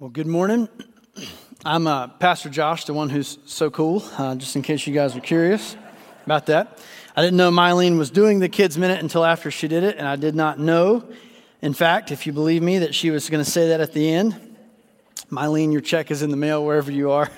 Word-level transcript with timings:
Well, 0.00 0.08
good 0.08 0.26
morning. 0.26 0.66
I'm 1.62 1.86
uh, 1.86 2.08
Pastor 2.08 2.48
Josh, 2.48 2.86
the 2.86 2.94
one 2.94 3.10
who's 3.10 3.36
so 3.44 3.68
cool, 3.68 4.02
uh, 4.16 4.34
just 4.34 4.56
in 4.56 4.62
case 4.62 4.86
you 4.86 4.94
guys 4.94 5.14
are 5.14 5.20
curious 5.20 5.76
about 6.24 6.46
that. 6.46 6.78
I 7.14 7.20
didn't 7.20 7.36
know 7.36 7.50
Mylene 7.50 7.98
was 7.98 8.08
doing 8.08 8.38
the 8.38 8.48
Kids 8.48 8.78
Minute 8.78 9.00
until 9.00 9.26
after 9.26 9.50
she 9.50 9.68
did 9.68 9.84
it, 9.84 9.98
and 9.98 10.08
I 10.08 10.16
did 10.16 10.34
not 10.34 10.58
know, 10.58 11.04
in 11.60 11.74
fact, 11.74 12.12
if 12.12 12.26
you 12.26 12.32
believe 12.32 12.62
me, 12.62 12.78
that 12.78 12.94
she 12.94 13.10
was 13.10 13.28
going 13.28 13.44
to 13.44 13.50
say 13.50 13.68
that 13.68 13.82
at 13.82 13.92
the 13.92 14.10
end. 14.10 14.56
Mylene, 15.30 15.70
your 15.70 15.82
check 15.82 16.10
is 16.10 16.22
in 16.22 16.30
the 16.30 16.36
mail 16.38 16.64
wherever 16.64 16.90
you 16.90 17.10
are. 17.10 17.30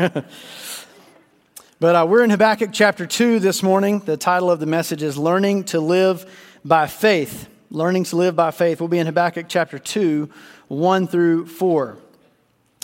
but 1.80 1.96
uh, 1.96 2.06
we're 2.08 2.22
in 2.22 2.30
Habakkuk 2.30 2.70
chapter 2.72 3.06
2 3.06 3.40
this 3.40 3.64
morning. 3.64 3.98
The 3.98 4.16
title 4.16 4.52
of 4.52 4.60
the 4.60 4.66
message 4.66 5.02
is 5.02 5.18
Learning 5.18 5.64
to 5.64 5.80
Live 5.80 6.30
by 6.64 6.86
Faith. 6.86 7.48
Learning 7.70 8.04
to 8.04 8.14
Live 8.14 8.36
by 8.36 8.52
Faith. 8.52 8.78
We'll 8.78 8.86
be 8.86 9.00
in 9.00 9.06
Habakkuk 9.06 9.46
chapter 9.48 9.80
2, 9.80 10.30
1 10.68 11.08
through 11.08 11.46
4. 11.46 11.98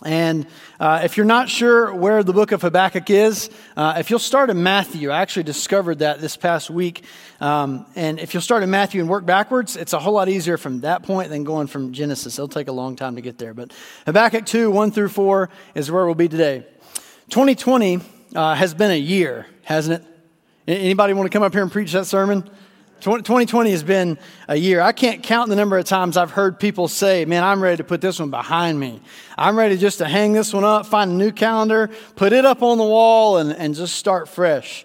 And 0.05 0.47
uh, 0.79 1.01
if 1.03 1.17
you're 1.17 1.27
not 1.27 1.49
sure 1.49 1.93
where 1.93 2.23
the 2.23 2.33
book 2.33 2.53
of 2.53 2.63
Habakkuk 2.63 3.11
is, 3.11 3.51
uh, 3.77 3.95
if 3.99 4.11
you'll 4.11 4.21
start 4.21 4.49
in 4.49 4.63
Matthew, 4.63 5.11
I 5.11 5.21
actually 5.23 5.43
discovered 5.43 5.99
that 6.01 6.21
this 6.21 6.37
past 6.37 6.71
week. 6.71 7.03
Um, 7.41 7.85
and 7.97 8.21
if 8.21 8.33
you'll 8.33 8.41
start 8.41 8.63
in 8.63 8.71
Matthew 8.71 9.01
and 9.01 9.11
work 9.11 9.27
backwards, 9.27 9.77
it's 9.77 9.93
a 9.93 9.99
whole 9.99 10.15
lot 10.15 10.29
easier 10.29 10.57
from 10.57 10.81
that 10.81 11.03
point 11.03 11.31
than 11.31 11.43
going 11.43 11.67
from 11.67 11.93
Genesis. 11.93 12.39
It'll 12.39 12.47
take 12.47 12.69
a 12.69 12.73
long 12.73 12.95
time 12.95 13.17
to 13.17 13.21
get 13.21 13.39
there. 13.39 13.55
But 13.55 13.73
Habakkuk 14.07 14.47
2, 14.47 14.71
1 14.71 14.93
through 14.93 15.09
4 15.09 15.51
is 15.75 15.91
where 15.91 16.07
we'll 16.07 16.15
be 16.15 16.29
today. 16.29 16.65
2020 17.31 18.01
uh, 18.37 18.55
has 18.55 18.75
been 18.75 18.93
a 18.93 18.99
year, 18.99 19.47
hasn't 19.65 20.01
it? 20.01 20.09
Anybody 20.69 21.13
want 21.13 21.31
to 21.31 21.37
come 21.37 21.43
up 21.43 21.53
here 21.53 21.63
and 21.63 21.73
preach 21.73 21.93
that 21.93 22.07
sermon? 22.07 22.49
2020 23.01 23.71
has 23.71 23.83
been 23.83 24.19
a 24.49 24.57
year. 24.57 24.81
I 24.81 24.93
can't 24.93 25.23
count 25.23 25.51
the 25.51 25.57
number 25.57 25.79
of 25.79 25.85
times 25.85 26.17
I've 26.17 26.33
heard 26.33 26.59
people 26.59 26.89
say, 26.89 27.25
Man, 27.25 27.45
I'm 27.45 27.63
ready 27.63 27.77
to 27.77 27.85
put 27.85 28.01
this 28.01 28.19
one 28.19 28.31
behind 28.31 28.79
me. 28.79 29.01
I'm 29.37 29.57
ready 29.57 29.77
just 29.77 29.99
to 29.99 30.07
hang 30.07 30.33
this 30.33 30.53
one 30.53 30.65
up, 30.65 30.87
find 30.87 31.13
a 31.13 31.15
new 31.15 31.31
calendar, 31.31 31.91
put 32.17 32.33
it 32.33 32.45
up 32.45 32.63
on 32.63 32.79
the 32.79 32.85
wall, 32.85 33.39
and, 33.39 33.53
and 33.53 33.75
just 33.75 33.95
start 33.95 34.29
fresh. 34.29 34.85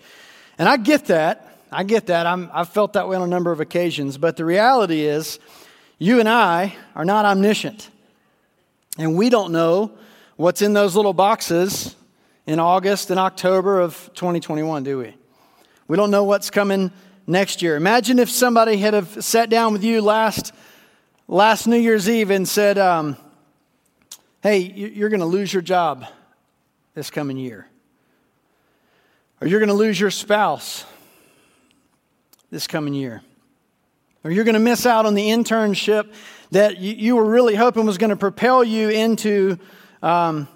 And 0.58 0.70
I 0.70 0.78
get 0.78 1.06
that. 1.06 1.58
I 1.72 1.84
get 1.84 2.08
that. 2.08 2.28
I'm, 2.28 2.52
I've 2.54 2.70
felt 2.70 2.94
that 2.94 3.10
way 3.10 3.16
on 3.16 3.24
a 3.24 3.28
number 3.28 3.52
of 3.52 3.60
occasions. 3.60 4.18
But 4.18 4.38
the 4.38 4.46
reality 4.46 5.02
is, 5.02 5.40
you 5.98 6.20
and 6.20 6.30
I 6.30 6.76
are 6.96 7.06
not 7.06 7.26
omniscient. 7.26 7.90
And 8.98 9.16
we 9.16 9.30
don't 9.30 9.52
know 9.52 9.92
what's 10.36 10.62
in 10.62 10.74
those 10.74 10.96
little 10.96 11.14
boxes 11.14 11.96
in 12.46 12.59
August 12.59 13.09
and 13.09 13.20
October 13.20 13.80
of 13.80 14.12
2021, 14.14 14.84
do 14.84 15.00
we? 15.00 15.16
We 15.88 15.98
don't 15.98 16.12
know 16.12 16.24
what's 16.24 16.50
coming 16.50 16.92
next 17.28 17.62
year. 17.62 17.76
Imagine 17.76 18.20
if 18.20 18.30
somebody 18.30 18.78
had 18.78 18.94
have 18.94 19.24
sat 19.24 19.50
down 19.50 19.74
with 19.74 19.84
you 19.84 20.02
last, 20.02 20.54
last 21.28 21.68
New 21.68 21.78
Year's 21.78 22.10
Eve 22.10 22.30
and 22.30 22.48
said, 22.48 22.78
um, 22.78 23.18
hey, 24.42 24.60
you're 24.60 25.10
going 25.10 25.20
to 25.20 25.26
lose 25.26 25.54
your 25.54 25.62
job 25.62 26.06
this 26.96 27.10
coming 27.10 27.38
year. 27.38 27.68
Or 29.42 29.48
you're 29.48 29.60
going 29.60 29.70
to 29.70 29.76
lose 29.76 30.00
your 30.00 30.12
spouse 30.12 30.86
this 32.52 32.68
coming 32.68 32.94
year. 32.94 33.22
Or 34.24 34.32
you're 34.32 34.46
going 34.46 34.54
to 34.54 34.60
miss 34.60 34.86
out 34.86 35.06
on 35.06 35.16
the 35.16 35.30
internship 35.30 36.14
that 36.52 36.78
you 36.78 37.16
were 37.16 37.26
really 37.26 37.56
hoping 37.56 37.86
was 37.86 37.98
going 37.98 38.12
to 38.12 38.16
propel 38.16 38.64
you 38.64 38.90
into 38.90 39.58
um, 40.02 40.48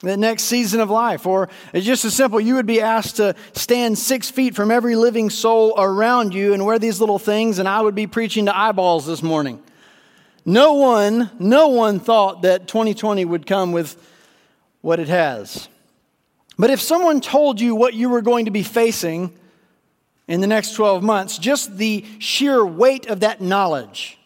the 0.00 0.16
next 0.16 0.44
season 0.44 0.80
of 0.80 0.90
life. 0.90 1.26
Or 1.26 1.48
it's 1.72 1.84
just 1.84 2.04
as 2.04 2.14
simple, 2.14 2.40
you 2.40 2.54
would 2.54 2.66
be 2.66 2.80
asked 2.80 3.16
to 3.16 3.34
stand 3.52 3.98
six 3.98 4.30
feet 4.30 4.54
from 4.54 4.70
every 4.70 4.96
living 4.96 5.30
soul 5.30 5.74
around 5.76 6.34
you 6.34 6.54
and 6.54 6.64
wear 6.64 6.78
these 6.78 7.00
little 7.00 7.18
things, 7.18 7.58
and 7.58 7.68
I 7.68 7.80
would 7.80 7.94
be 7.94 8.06
preaching 8.06 8.46
to 8.46 8.56
eyeballs 8.56 9.06
this 9.06 9.22
morning. 9.22 9.62
No 10.44 10.74
one, 10.74 11.30
no 11.38 11.68
one 11.68 12.00
thought 12.00 12.42
that 12.42 12.68
2020 12.68 13.24
would 13.24 13.46
come 13.46 13.72
with 13.72 13.96
what 14.80 15.00
it 15.00 15.08
has. 15.08 15.68
But 16.58 16.70
if 16.70 16.80
someone 16.80 17.20
told 17.20 17.60
you 17.60 17.74
what 17.74 17.94
you 17.94 18.08
were 18.08 18.22
going 18.22 18.46
to 18.46 18.50
be 18.50 18.62
facing 18.62 19.32
in 20.26 20.40
the 20.40 20.46
next 20.46 20.74
12 20.74 21.02
months, 21.02 21.38
just 21.38 21.76
the 21.76 22.04
sheer 22.18 22.64
weight 22.64 23.06
of 23.06 23.20
that 23.20 23.40
knowledge 23.40 24.18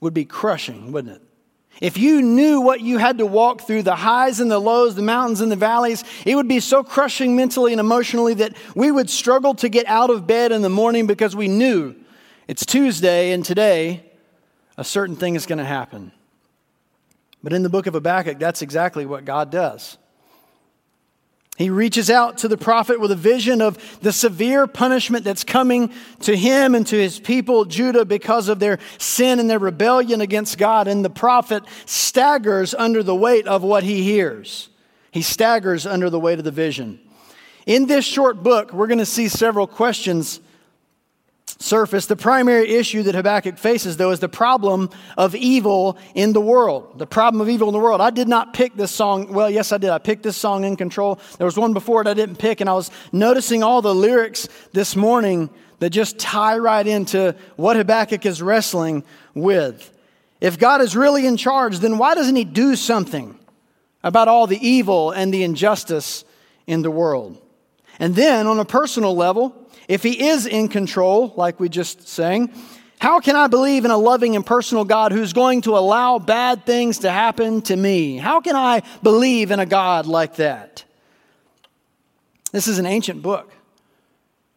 would 0.00 0.14
be 0.14 0.24
crushing, 0.24 0.92
wouldn't 0.92 1.16
it? 1.16 1.25
If 1.80 1.98
you 1.98 2.22
knew 2.22 2.60
what 2.60 2.80
you 2.80 2.98
had 2.98 3.18
to 3.18 3.26
walk 3.26 3.62
through, 3.62 3.82
the 3.82 3.96
highs 3.96 4.40
and 4.40 4.50
the 4.50 4.58
lows, 4.58 4.94
the 4.94 5.02
mountains 5.02 5.40
and 5.40 5.52
the 5.52 5.56
valleys, 5.56 6.04
it 6.24 6.34
would 6.34 6.48
be 6.48 6.60
so 6.60 6.82
crushing 6.82 7.36
mentally 7.36 7.72
and 7.72 7.80
emotionally 7.80 8.34
that 8.34 8.56
we 8.74 8.90
would 8.90 9.10
struggle 9.10 9.54
to 9.56 9.68
get 9.68 9.86
out 9.86 10.08
of 10.08 10.26
bed 10.26 10.52
in 10.52 10.62
the 10.62 10.70
morning 10.70 11.06
because 11.06 11.36
we 11.36 11.48
knew 11.48 11.94
it's 12.48 12.64
Tuesday 12.64 13.32
and 13.32 13.44
today 13.44 14.04
a 14.78 14.84
certain 14.84 15.16
thing 15.16 15.34
is 15.34 15.46
going 15.46 15.58
to 15.58 15.64
happen. 15.64 16.12
But 17.42 17.52
in 17.52 17.62
the 17.62 17.68
book 17.68 17.86
of 17.86 17.94
Habakkuk, 17.94 18.38
that's 18.38 18.62
exactly 18.62 19.04
what 19.06 19.24
God 19.24 19.50
does. 19.50 19.98
He 21.56 21.70
reaches 21.70 22.10
out 22.10 22.38
to 22.38 22.48
the 22.48 22.58
prophet 22.58 23.00
with 23.00 23.10
a 23.10 23.16
vision 23.16 23.62
of 23.62 24.00
the 24.00 24.12
severe 24.12 24.66
punishment 24.66 25.24
that's 25.24 25.42
coming 25.42 25.90
to 26.20 26.36
him 26.36 26.74
and 26.74 26.86
to 26.88 26.96
his 26.96 27.18
people, 27.18 27.64
Judah, 27.64 28.04
because 28.04 28.48
of 28.48 28.58
their 28.58 28.78
sin 28.98 29.40
and 29.40 29.48
their 29.48 29.58
rebellion 29.58 30.20
against 30.20 30.58
God. 30.58 30.86
And 30.86 31.02
the 31.02 31.10
prophet 31.10 31.62
staggers 31.86 32.74
under 32.74 33.02
the 33.02 33.14
weight 33.14 33.46
of 33.46 33.62
what 33.62 33.84
he 33.84 34.02
hears. 34.02 34.68
He 35.10 35.22
staggers 35.22 35.86
under 35.86 36.10
the 36.10 36.20
weight 36.20 36.38
of 36.38 36.44
the 36.44 36.50
vision. 36.50 37.00
In 37.64 37.86
this 37.86 38.04
short 38.04 38.42
book, 38.42 38.74
we're 38.74 38.86
going 38.86 38.98
to 38.98 39.06
see 39.06 39.28
several 39.28 39.66
questions 39.66 40.40
surface, 41.58 42.06
the 42.06 42.16
primary 42.16 42.70
issue 42.70 43.02
that 43.04 43.14
Habakkuk 43.14 43.58
faces, 43.58 43.96
though, 43.96 44.10
is 44.10 44.20
the 44.20 44.28
problem 44.28 44.90
of 45.16 45.34
evil 45.34 45.98
in 46.14 46.32
the 46.32 46.40
world. 46.40 46.98
The 46.98 47.06
problem 47.06 47.40
of 47.40 47.48
evil 47.48 47.68
in 47.68 47.72
the 47.72 47.80
world. 47.80 48.00
I 48.00 48.10
did 48.10 48.28
not 48.28 48.52
pick 48.52 48.74
this 48.76 48.90
song. 48.90 49.32
Well, 49.32 49.50
yes, 49.50 49.72
I 49.72 49.78
did. 49.78 49.90
I 49.90 49.98
picked 49.98 50.22
this 50.22 50.36
song 50.36 50.64
in 50.64 50.76
control. 50.76 51.18
There 51.38 51.44
was 51.44 51.56
one 51.56 51.72
before 51.72 52.00
it 52.00 52.06
I 52.06 52.14
didn't 52.14 52.36
pick, 52.36 52.60
and 52.60 52.68
I 52.68 52.74
was 52.74 52.90
noticing 53.12 53.62
all 53.62 53.82
the 53.82 53.94
lyrics 53.94 54.48
this 54.72 54.96
morning 54.96 55.50
that 55.78 55.90
just 55.90 56.18
tie 56.18 56.58
right 56.58 56.86
into 56.86 57.36
what 57.56 57.76
Habakkuk 57.76 58.24
is 58.26 58.42
wrestling 58.42 59.04
with. 59.34 59.92
If 60.40 60.58
God 60.58 60.80
is 60.80 60.96
really 60.96 61.26
in 61.26 61.36
charge, 61.36 61.78
then 61.78 61.98
why 61.98 62.14
doesn't 62.14 62.36
He 62.36 62.44
do 62.44 62.76
something 62.76 63.38
about 64.02 64.28
all 64.28 64.46
the 64.46 64.66
evil 64.66 65.10
and 65.10 65.32
the 65.32 65.42
injustice 65.42 66.24
in 66.66 66.82
the 66.82 66.90
world? 66.90 67.40
And 67.98 68.14
then, 68.14 68.46
on 68.46 68.58
a 68.58 68.64
personal 68.64 69.16
level, 69.16 69.65
if 69.88 70.02
he 70.02 70.28
is 70.28 70.46
in 70.46 70.68
control, 70.68 71.32
like 71.36 71.60
we 71.60 71.68
just 71.68 72.08
sang, 72.08 72.52
how 72.98 73.20
can 73.20 73.36
I 73.36 73.46
believe 73.46 73.84
in 73.84 73.90
a 73.90 73.96
loving 73.96 74.36
and 74.36 74.44
personal 74.44 74.84
God 74.84 75.12
who's 75.12 75.32
going 75.32 75.62
to 75.62 75.76
allow 75.76 76.18
bad 76.18 76.64
things 76.64 76.98
to 77.00 77.10
happen 77.10 77.60
to 77.62 77.76
me? 77.76 78.16
How 78.16 78.40
can 78.40 78.56
I 78.56 78.82
believe 79.02 79.50
in 79.50 79.60
a 79.60 79.66
God 79.66 80.06
like 80.06 80.36
that? 80.36 80.84
This 82.52 82.68
is 82.68 82.78
an 82.78 82.86
ancient 82.86 83.22
book, 83.22 83.52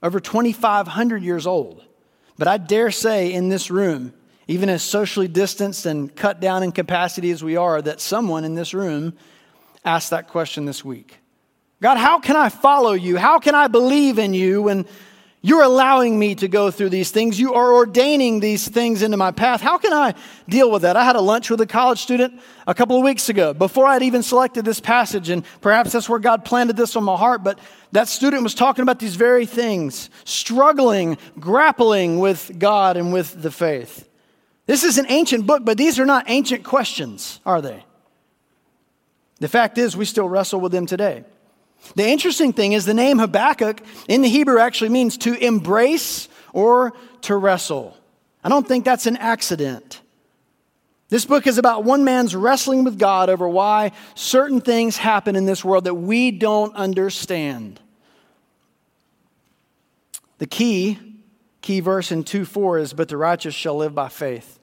over 0.02 0.20
2,500 0.20 1.22
years 1.22 1.46
old. 1.46 1.84
But 2.38 2.48
I 2.48 2.58
dare 2.58 2.92
say 2.92 3.34
in 3.34 3.50
this 3.50 3.70
room, 3.70 4.14
even 4.48 4.70
as 4.70 4.82
socially 4.82 5.28
distanced 5.28 5.86
and 5.86 6.16
cut 6.16 6.40
down 6.40 6.64
in 6.64 6.72
capacity 6.72 7.32
as 7.32 7.44
we 7.44 7.58
are, 7.58 7.82
that 7.82 8.00
someone 8.00 8.46
in 8.46 8.56
this 8.56 8.74
room 8.74 9.18
asked 9.84 10.12
that 10.12 10.30
question 10.30 10.66
this 10.66 10.84
week 10.84 11.18
God, 11.82 11.98
how 11.98 12.20
can 12.20 12.36
I 12.36 12.50
follow 12.50 12.94
you? 12.94 13.18
How 13.18 13.40
can 13.40 13.56
I 13.56 13.68
believe 13.68 14.18
in 14.18 14.34
you 14.34 14.64
when 14.64 14.86
you're 15.42 15.64
allowing 15.64 16.20
me 16.20 16.36
to 16.36 16.50
go 16.50 16.70
through 16.70 16.90
these 16.90 17.12
things. 17.12 17.40
You 17.40 17.54
are 17.54 17.74
ordaining 17.74 18.42
these 18.42 18.68
things 18.68 19.02
into 19.02 19.16
my 19.16 19.32
path. 19.32 19.62
How 19.62 19.78
can 19.78 19.94
I 19.94 20.14
deal 20.50 20.70
with 20.70 20.82
that? 20.82 20.98
I 20.98 21.06
had 21.06 21.16
a 21.16 21.22
lunch 21.22 21.50
with 21.50 21.62
a 21.62 21.66
college 21.66 22.00
student 22.00 22.42
a 22.68 22.74
couple 22.74 22.98
of 22.98 23.04
weeks 23.04 23.30
ago 23.30 23.54
before 23.54 23.86
I'd 23.86 24.02
even 24.02 24.22
selected 24.22 24.66
this 24.66 24.82
passage, 24.82 25.30
and 25.30 25.46
perhaps 25.62 25.94
that's 25.94 26.10
where 26.10 26.20
God 26.20 26.44
planted 26.44 26.76
this 26.76 26.98
on 26.98 27.06
my 27.06 27.16
heart. 27.16 27.42
But 27.42 27.58
that 27.94 28.10
student 28.10 28.44
was 28.44 28.54
talking 28.54 28.84
about 28.84 29.00
these 29.00 29.16
very 29.16 29.46
things, 29.46 30.10
struggling, 30.26 31.18
grappling 31.40 32.20
with 32.20 32.52
God 32.60 32.98
and 32.98 33.14
with 33.14 33.42
the 33.42 33.52
faith. 33.52 34.10
This 34.66 34.84
is 34.84 34.98
an 34.98 35.06
ancient 35.08 35.48
book, 35.48 35.64
but 35.64 35.78
these 35.78 36.00
are 36.00 36.06
not 36.06 36.26
ancient 36.28 36.66
questions, 36.66 37.40
are 37.46 37.62
they? 37.62 37.86
The 39.40 39.48
fact 39.48 39.78
is, 39.78 39.96
we 39.96 40.04
still 40.04 40.28
wrestle 40.28 40.60
with 40.60 40.74
them 40.74 40.86
today. 40.86 41.24
The 41.96 42.08
interesting 42.08 42.54
thing 42.54 42.74
is 42.74 42.86
the 42.86 42.94
name 42.94 43.20
Habakkuk 43.20 43.82
in 44.08 44.22
the 44.22 44.30
Hebrew 44.30 44.60
actually 44.60 44.90
means 44.90 45.18
to 45.20 45.34
embrace 45.34 46.28
or 46.54 46.94
to 47.22 47.36
wrestle. 47.36 47.98
I 48.44 48.50
don't 48.50 48.68
think 48.68 48.86
that's 48.86 49.06
an 49.06 49.18
accident. 49.18 50.02
This 51.10 51.26
book 51.26 51.48
is 51.48 51.58
about 51.58 51.84
one 51.84 52.04
man's 52.04 52.36
wrestling 52.36 52.84
with 52.84 53.00
God 53.00 53.30
over 53.30 53.50
why 53.50 53.92
certain 54.14 54.62
things 54.62 54.98
happen 54.98 55.36
in 55.36 55.46
this 55.46 55.66
world 55.66 55.86
that 55.86 55.96
we 55.96 56.30
don't 56.30 56.76
understand. 56.76 57.80
The 60.38 60.46
key, 60.46 61.00
key 61.62 61.80
verse 61.80 62.12
in 62.12 62.24
2 62.24 62.46
4 62.46 62.80
is, 62.80 62.94
But 62.94 63.10
the 63.10 63.18
righteous 63.18 63.56
shall 63.56 63.76
live 63.76 63.96
by 63.96 64.08
faith. 64.08 64.59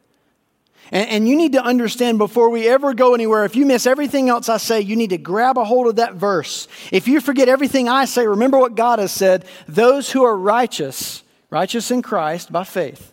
And, 0.93 1.09
and, 1.09 1.29
you 1.29 1.37
need 1.37 1.53
to 1.53 1.63
understand 1.63 2.19
before 2.19 2.49
we 2.49 2.69
ever 2.69 2.95
go 2.95 3.15
anywhere, 3.15 3.45
if 3.45 3.57
you 3.57 3.67
miss 3.67 3.87
everything 3.87 4.29
else 4.29 4.49
I 4.49 4.59
say, 4.59 4.81
you 4.81 4.95
need 4.95 5.11
to 5.11 5.19
grab 5.19 5.59
a 5.59 5.65
hold 5.65 5.89
of 5.89 5.97
that 5.97 6.15
verse. 6.15 6.69
If 6.93 7.09
you 7.09 7.21
forget 7.21 7.49
everything 7.49 7.89
I 7.89 8.05
say, 8.05 8.27
remember 8.27 8.59
what 8.59 8.77
God 8.77 8.99
has 8.99 9.11
said 9.11 9.45
those 9.67 10.11
who 10.13 10.25
are 10.25 10.37
righteous, 10.37 11.25
righteous 11.51 11.91
in 11.91 12.03
Christ 12.03 12.53
by 12.53 12.65
faith, 12.65 13.13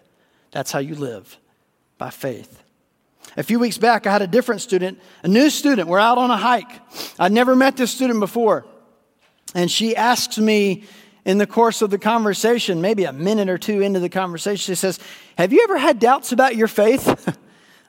that's 0.51 0.71
how 0.71 0.79
you 0.79 0.95
live, 0.95 1.37
by 1.97 2.11
faith. 2.11 2.61
A 3.35 3.43
few 3.43 3.57
weeks 3.57 3.79
back, 3.79 4.05
I 4.05 4.11
had 4.11 4.21
a 4.21 4.27
different 4.27 4.61
student, 4.61 4.99
a 5.23 5.27
new 5.27 5.49
student. 5.49 5.87
We're 5.87 5.99
out 5.99 6.19
on 6.19 6.29
a 6.29 6.37
hike. 6.37 6.71
I'd 7.17 7.31
never 7.31 7.55
met 7.55 7.77
this 7.77 7.91
student 7.91 8.19
before. 8.19 8.65
And 9.55 9.71
she 9.71 9.95
asks 9.95 10.37
me 10.37 10.83
in 11.25 11.37
the 11.37 11.47
course 11.47 11.81
of 11.81 11.89
the 11.89 11.97
conversation, 11.97 12.81
maybe 12.81 13.05
a 13.05 13.13
minute 13.13 13.49
or 13.49 13.57
two 13.57 13.81
into 13.81 13.99
the 13.99 14.09
conversation, 14.09 14.57
she 14.57 14.75
says, 14.75 14.99
Have 15.37 15.53
you 15.53 15.63
ever 15.63 15.77
had 15.77 15.99
doubts 15.99 16.31
about 16.31 16.55
your 16.55 16.67
faith? 16.67 17.37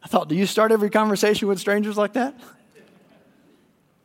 I 0.05 0.09
thought, 0.09 0.29
Do 0.29 0.35
you 0.35 0.47
start 0.47 0.71
every 0.71 0.91
conversation 0.91 1.49
with 1.49 1.59
strangers 1.59 1.97
like 1.97 2.12
that? 2.12 2.39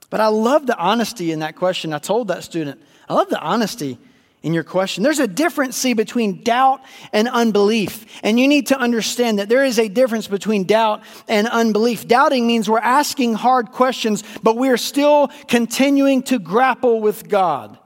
But 0.10 0.22
I 0.22 0.28
love 0.28 0.66
the 0.66 0.78
honesty 0.78 1.32
in 1.32 1.40
that 1.40 1.56
question. 1.56 1.94
I 1.94 2.00
told 2.00 2.30
that 2.30 2.44
student, 2.44 2.82
I 3.08 3.14
love 3.14 3.30
the 3.30 3.40
honesty 3.40 4.00
in 4.42 4.54
your 4.54 4.64
question. 4.64 5.04
There's 5.04 5.20
a 5.20 5.28
difference, 5.28 5.76
see, 5.76 5.94
between 5.94 6.44
doubt 6.44 6.82
and 7.12 7.28
unbelief. 7.28 8.06
And 8.24 8.40
you 8.40 8.48
need 8.48 8.68
to 8.68 8.80
understand 8.80 9.40
that 9.40 9.50
there 9.50 9.66
is 9.66 9.78
a 9.78 9.88
difference 9.88 10.28
between 10.28 10.64
doubt 10.64 11.04
and 11.28 11.48
unbelief. 11.48 12.08
Doubting 12.08 12.48
means 12.48 12.70
we're 12.70 12.80
asking 12.80 13.34
hard 13.34 13.72
questions, 13.72 14.24
but 14.42 14.58
we 14.58 14.70
are 14.70 14.78
still 14.78 15.30
continuing 15.48 16.24
to 16.24 16.40
grapple 16.40 17.02
with 17.02 17.28
God. 17.28 17.78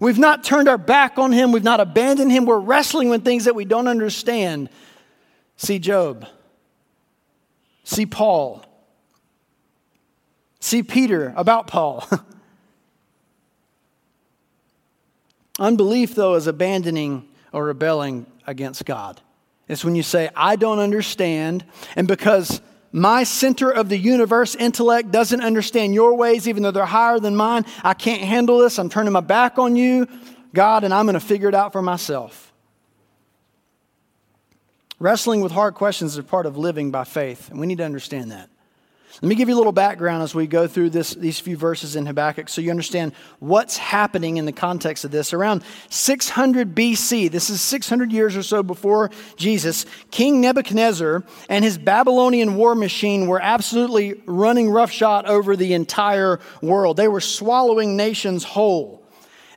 We've 0.00 0.18
not 0.18 0.44
turned 0.44 0.68
our 0.68 0.78
back 0.78 1.18
on 1.18 1.32
Him, 1.32 1.52
we've 1.52 1.64
not 1.64 1.80
abandoned 1.80 2.30
Him, 2.30 2.46
we're 2.46 2.58
wrestling 2.58 3.08
with 3.08 3.24
things 3.24 3.44
that 3.44 3.54
we 3.54 3.64
don't 3.64 3.88
understand. 3.88 4.68
See 5.56 5.78
Job, 5.78 6.26
see 7.84 8.06
Paul, 8.06 8.64
see 10.60 10.82
Peter 10.82 11.32
about 11.36 11.68
Paul. 11.68 12.08
Unbelief, 15.58 16.14
though, 16.14 16.34
is 16.34 16.46
abandoning 16.48 17.28
or 17.52 17.66
rebelling 17.66 18.26
against 18.46 18.84
God. 18.84 19.20
It's 19.68 19.84
when 19.84 19.94
you 19.94 20.02
say, 20.02 20.30
I 20.34 20.56
don't 20.56 20.78
understand, 20.78 21.64
and 21.96 22.08
because 22.08 22.60
my 22.92 23.24
center 23.24 23.70
of 23.70 23.88
the 23.88 23.98
universe 23.98 24.54
intellect 24.54 25.10
doesn't 25.10 25.40
understand 25.40 25.94
your 25.94 26.14
ways, 26.14 26.46
even 26.46 26.62
though 26.62 26.70
they're 26.70 26.84
higher 26.84 27.18
than 27.18 27.34
mine, 27.34 27.66
I 27.82 27.94
can't 27.94 28.22
handle 28.22 28.58
this. 28.58 28.78
I'm 28.78 28.88
turning 28.88 29.12
my 29.12 29.20
back 29.20 29.58
on 29.58 29.74
you, 29.74 30.06
God, 30.52 30.84
and 30.84 30.94
I'm 30.94 31.04
going 31.04 31.14
to 31.14 31.20
figure 31.20 31.48
it 31.48 31.54
out 31.54 31.72
for 31.72 31.82
myself. 31.82 32.53
Wrestling 35.04 35.42
with 35.42 35.52
hard 35.52 35.74
questions 35.74 36.12
is 36.12 36.16
a 36.18 36.22
part 36.22 36.46
of 36.46 36.56
living 36.56 36.90
by 36.90 37.04
faith, 37.04 37.50
and 37.50 37.60
we 37.60 37.66
need 37.66 37.76
to 37.76 37.84
understand 37.84 38.32
that. 38.32 38.48
Let 39.20 39.28
me 39.28 39.34
give 39.34 39.50
you 39.50 39.54
a 39.54 39.58
little 39.58 39.70
background 39.70 40.22
as 40.22 40.34
we 40.34 40.46
go 40.46 40.66
through 40.66 40.88
this, 40.88 41.12
these 41.12 41.38
few 41.38 41.58
verses 41.58 41.94
in 41.94 42.06
Habakkuk 42.06 42.48
so 42.48 42.62
you 42.62 42.70
understand 42.70 43.12
what's 43.38 43.76
happening 43.76 44.38
in 44.38 44.46
the 44.46 44.52
context 44.52 45.04
of 45.04 45.10
this. 45.10 45.34
Around 45.34 45.62
600 45.90 46.74
BC, 46.74 47.30
this 47.30 47.50
is 47.50 47.60
600 47.60 48.12
years 48.12 48.34
or 48.34 48.42
so 48.42 48.62
before 48.62 49.10
Jesus, 49.36 49.84
King 50.10 50.40
Nebuchadnezzar 50.40 51.22
and 51.50 51.66
his 51.66 51.76
Babylonian 51.76 52.54
war 52.54 52.74
machine 52.74 53.26
were 53.26 53.42
absolutely 53.42 54.14
running 54.24 54.70
roughshod 54.70 55.26
over 55.26 55.54
the 55.54 55.74
entire 55.74 56.40
world. 56.62 56.96
They 56.96 57.08
were 57.08 57.20
swallowing 57.20 57.98
nations 57.98 58.42
whole. 58.42 59.04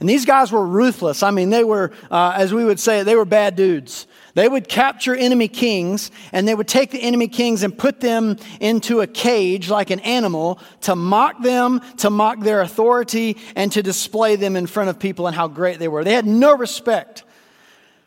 And 0.02 0.10
these 0.10 0.26
guys 0.26 0.52
were 0.52 0.66
ruthless. 0.66 1.24
I 1.24 1.32
mean, 1.32 1.52
they 1.52 1.64
were, 1.64 1.92
uh, 2.12 2.34
as 2.36 2.54
we 2.54 2.66
would 2.66 2.82
say, 2.82 3.04
they 3.04 3.16
were 3.16 3.24
bad 3.24 3.56
dudes. 3.56 4.08
They 4.38 4.48
would 4.48 4.68
capture 4.68 5.16
enemy 5.16 5.48
kings 5.48 6.12
and 6.32 6.48
they 6.48 6.54
would 6.54 6.68
take 6.68 6.92
the 6.92 7.02
enemy 7.02 7.28
kings 7.28 7.64
and 7.64 7.76
put 7.76 8.02
them 8.02 8.38
into 8.60 9.02
a 9.02 9.08
cage 9.08 9.68
like 9.68 9.90
an 9.90 10.00
animal 10.02 10.60
to 10.82 10.96
mock 10.96 11.42
them, 11.42 11.82
to 11.98 12.12
mock 12.12 12.42
their 12.42 12.62
authority, 12.62 13.38
and 13.56 13.72
to 13.72 13.82
display 13.82 14.36
them 14.36 14.56
in 14.56 14.68
front 14.68 14.92
of 14.92 15.00
people 15.00 15.26
and 15.26 15.36
how 15.36 15.48
great 15.48 15.80
they 15.80 15.88
were. 15.88 16.04
They 16.04 16.14
had 16.14 16.28
no 16.28 16.56
respect 16.56 17.24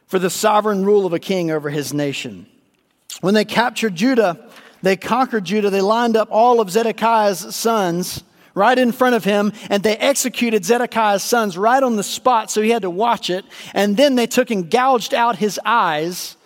for 0.06 0.21
the 0.21 0.31
sovereign 0.31 0.85
rule 0.85 1.05
of 1.05 1.12
a 1.12 1.19
king 1.19 1.50
over 1.50 1.69
his 1.69 1.93
nation. 1.93 2.47
When 3.21 3.35
they 3.35 3.44
captured 3.44 3.97
Judah, 3.97 4.49
they 4.82 4.97
conquered 4.97 5.43
Judah, 5.43 5.69
they 5.69 5.81
lined 5.81 6.17
up 6.17 6.29
all 6.31 6.61
of 6.61 6.71
Zedekiah's 6.71 7.56
sons 7.56 8.23
right 8.60 8.78
in 8.78 8.92
front 8.92 9.14
of 9.14 9.24
him, 9.24 9.54
and 9.70 9.82
they 9.82 9.96
executed 9.96 10.66
Zedekiah's 10.66 11.22
sons 11.22 11.56
right 11.56 11.82
on 11.82 11.96
the 11.96 12.02
spot, 12.02 12.50
so 12.50 12.60
he 12.60 12.68
had 12.68 12.82
to 12.82 12.90
watch 12.90 13.30
it. 13.30 13.46
And 13.72 13.96
then 13.96 14.16
they 14.16 14.26
took 14.26 14.50
and 14.50 14.70
gouged 14.70 15.14
out 15.14 15.36
his 15.36 15.58
eyes, 15.64 16.36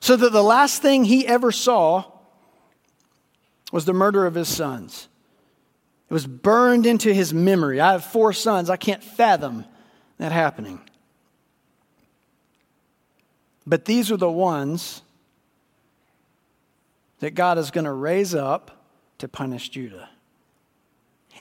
so 0.00 0.16
that 0.16 0.32
the 0.32 0.42
last 0.42 0.80
thing 0.80 1.04
he 1.04 1.26
ever 1.26 1.52
saw 1.52 2.04
was 3.70 3.84
the 3.84 3.92
murder 3.92 4.24
of 4.24 4.34
his 4.34 4.48
sons. 4.48 5.08
It 6.08 6.14
was 6.14 6.26
burned 6.26 6.86
into 6.86 7.12
his 7.12 7.34
memory. 7.34 7.78
I 7.78 7.92
have 7.92 8.04
four 8.04 8.32
sons. 8.32 8.70
I 8.70 8.78
can't 8.78 9.04
fathom 9.04 9.66
that 10.16 10.32
happening. 10.32 10.80
But 13.66 13.84
these 13.84 14.10
are 14.10 14.16
the 14.16 14.30
ones 14.30 15.02
that 17.18 17.34
God 17.34 17.58
is 17.58 17.70
going 17.70 17.84
to 17.84 17.92
raise 17.92 18.34
up 18.34 18.82
to 19.18 19.28
punish 19.28 19.68
Judah 19.68 20.08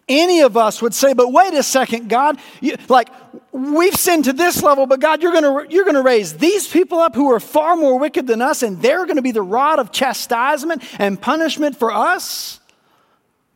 any 0.09 0.41
of 0.41 0.57
us 0.57 0.81
would 0.81 0.93
say, 0.93 1.13
but 1.13 1.31
wait 1.31 1.53
a 1.53 1.63
second, 1.63 2.09
God, 2.09 2.39
you, 2.59 2.75
like 2.89 3.09
we've 3.51 3.95
sinned 3.95 4.25
to 4.25 4.33
this 4.33 4.61
level, 4.61 4.87
but 4.87 4.99
God, 4.99 5.21
you're 5.21 5.31
gonna, 5.31 5.65
you're 5.69 5.85
gonna 5.85 6.01
raise 6.01 6.33
these 6.33 6.67
people 6.67 6.99
up 6.99 7.15
who 7.15 7.31
are 7.31 7.39
far 7.39 7.75
more 7.75 7.99
wicked 7.99 8.27
than 8.27 8.41
us, 8.41 8.63
and 8.63 8.81
they're 8.81 9.05
gonna 9.05 9.21
be 9.21 9.31
the 9.31 9.41
rod 9.41 9.79
of 9.79 9.91
chastisement 9.91 10.83
and 10.99 11.21
punishment 11.21 11.77
for 11.77 11.91
us? 11.91 12.59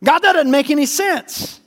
God, 0.02 0.20
that 0.20 0.34
doesn't 0.34 0.50
make 0.50 0.70
any 0.70 0.86
sense. 0.86 1.60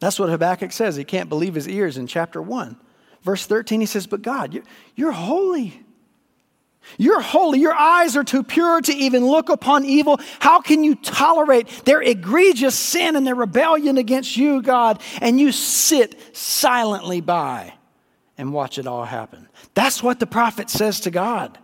That's 0.00 0.18
what 0.18 0.28
Habakkuk 0.28 0.72
says. 0.72 0.96
He 0.96 1.04
can't 1.04 1.28
believe 1.28 1.54
his 1.54 1.68
ears 1.68 1.96
in 1.96 2.08
chapter 2.08 2.42
1. 2.42 2.76
Verse 3.22 3.46
13, 3.46 3.80
he 3.80 3.86
says, 3.86 4.06
But 4.06 4.22
God, 4.22 4.52
you're, 4.52 4.64
you're 4.96 5.12
holy. 5.12 5.80
You're 6.98 7.20
holy. 7.20 7.60
Your 7.60 7.74
eyes 7.74 8.16
are 8.16 8.24
too 8.24 8.42
pure 8.42 8.80
to 8.80 8.92
even 8.92 9.26
look 9.26 9.48
upon 9.48 9.84
evil. 9.84 10.20
How 10.40 10.60
can 10.60 10.84
you 10.84 10.94
tolerate 10.94 11.68
their 11.84 12.02
egregious 12.02 12.74
sin 12.78 13.16
and 13.16 13.26
their 13.26 13.34
rebellion 13.34 13.98
against 13.98 14.36
you, 14.36 14.62
God? 14.62 15.00
And 15.20 15.40
you 15.40 15.52
sit 15.52 16.36
silently 16.36 17.20
by 17.20 17.74
and 18.36 18.52
watch 18.52 18.78
it 18.78 18.86
all 18.86 19.04
happen. 19.04 19.48
That's 19.74 20.02
what 20.02 20.20
the 20.20 20.26
prophet 20.26 20.68
says 20.68 21.00
to 21.00 21.10
God. 21.10 21.58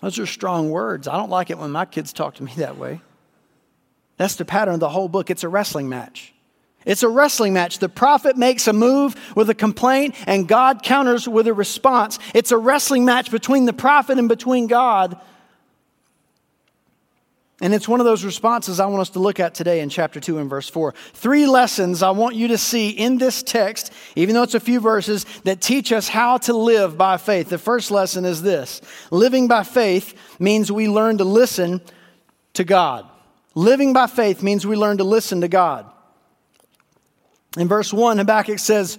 Those 0.00 0.18
are 0.18 0.26
strong 0.26 0.70
words. 0.70 1.06
I 1.06 1.16
don't 1.16 1.30
like 1.30 1.50
it 1.50 1.58
when 1.58 1.70
my 1.70 1.84
kids 1.84 2.12
talk 2.12 2.36
to 2.36 2.42
me 2.42 2.52
that 2.56 2.78
way. 2.78 3.00
That's 4.16 4.36
the 4.36 4.44
pattern 4.44 4.74
of 4.74 4.80
the 4.80 4.88
whole 4.88 5.08
book. 5.08 5.30
It's 5.30 5.44
a 5.44 5.48
wrestling 5.48 5.88
match. 5.88 6.32
It's 6.86 7.02
a 7.02 7.08
wrestling 7.08 7.52
match. 7.52 7.78
The 7.78 7.88
prophet 7.88 8.36
makes 8.36 8.66
a 8.66 8.72
move 8.72 9.14
with 9.36 9.50
a 9.50 9.54
complaint, 9.54 10.14
and 10.26 10.48
God 10.48 10.82
counters 10.82 11.28
with 11.28 11.46
a 11.46 11.54
response. 11.54 12.18
It's 12.34 12.52
a 12.52 12.56
wrestling 12.56 13.04
match 13.04 13.30
between 13.30 13.66
the 13.66 13.72
prophet 13.72 14.18
and 14.18 14.28
between 14.28 14.66
God. 14.66 15.20
And 17.62 17.74
it's 17.74 17.86
one 17.86 18.00
of 18.00 18.06
those 18.06 18.24
responses 18.24 18.80
I 18.80 18.86
want 18.86 19.02
us 19.02 19.10
to 19.10 19.18
look 19.18 19.38
at 19.38 19.54
today 19.54 19.80
in 19.80 19.90
chapter 19.90 20.18
2 20.18 20.38
and 20.38 20.48
verse 20.48 20.70
4. 20.70 20.94
Three 21.12 21.46
lessons 21.46 22.02
I 22.02 22.10
want 22.10 22.34
you 22.34 22.48
to 22.48 22.58
see 22.58 22.88
in 22.88 23.18
this 23.18 23.42
text, 23.42 23.92
even 24.16 24.34
though 24.34 24.44
it's 24.44 24.54
a 24.54 24.60
few 24.60 24.80
verses, 24.80 25.26
that 25.44 25.60
teach 25.60 25.92
us 25.92 26.08
how 26.08 26.38
to 26.38 26.54
live 26.54 26.96
by 26.96 27.18
faith. 27.18 27.50
The 27.50 27.58
first 27.58 27.90
lesson 27.90 28.24
is 28.24 28.40
this 28.40 28.80
living 29.10 29.46
by 29.46 29.64
faith 29.64 30.14
means 30.38 30.72
we 30.72 30.88
learn 30.88 31.18
to 31.18 31.24
listen 31.24 31.82
to 32.54 32.64
God. 32.64 33.06
Living 33.54 33.92
by 33.92 34.06
faith 34.06 34.42
means 34.42 34.66
we 34.66 34.76
learn 34.76 34.96
to 34.96 35.04
listen 35.04 35.42
to 35.42 35.48
God. 35.48 35.84
In 37.56 37.68
verse 37.68 37.92
1, 37.92 38.18
Habakkuk 38.18 38.58
says, 38.58 38.98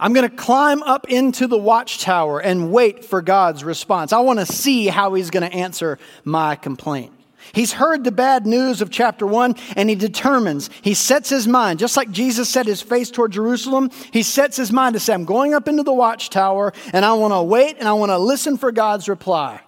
I'm 0.00 0.12
going 0.12 0.28
to 0.28 0.36
climb 0.36 0.82
up 0.82 1.08
into 1.08 1.46
the 1.46 1.58
watchtower 1.58 2.40
and 2.40 2.72
wait 2.72 3.04
for 3.04 3.22
God's 3.22 3.62
response. 3.62 4.12
I 4.12 4.18
want 4.20 4.40
to 4.40 4.46
see 4.46 4.88
how 4.88 5.14
he's 5.14 5.30
going 5.30 5.48
to 5.48 5.56
answer 5.56 5.98
my 6.24 6.56
complaint. 6.56 7.12
He's 7.52 7.72
heard 7.72 8.04
the 8.04 8.12
bad 8.12 8.46
news 8.46 8.80
of 8.80 8.90
chapter 8.90 9.26
one 9.26 9.56
and 9.76 9.88
he 9.88 9.94
determines, 9.94 10.70
he 10.80 10.94
sets 10.94 11.28
his 11.28 11.46
mind, 11.46 11.78
just 11.78 11.96
like 11.96 12.10
Jesus 12.10 12.48
set 12.48 12.66
his 12.66 12.82
face 12.82 13.10
toward 13.10 13.32
Jerusalem, 13.32 13.90
he 14.12 14.22
sets 14.22 14.56
his 14.56 14.72
mind 14.72 14.94
to 14.94 15.00
say, 15.00 15.12
I'm 15.12 15.24
going 15.24 15.52
up 15.52 15.68
into 15.68 15.82
the 15.82 15.92
watchtower 15.92 16.72
and 16.92 17.04
I 17.04 17.12
want 17.14 17.32
to 17.32 17.42
wait 17.42 17.76
and 17.78 17.88
I 17.88 17.92
want 17.94 18.10
to 18.10 18.18
listen 18.18 18.56
for 18.56 18.72
God's 18.72 19.08
reply. 19.08 19.60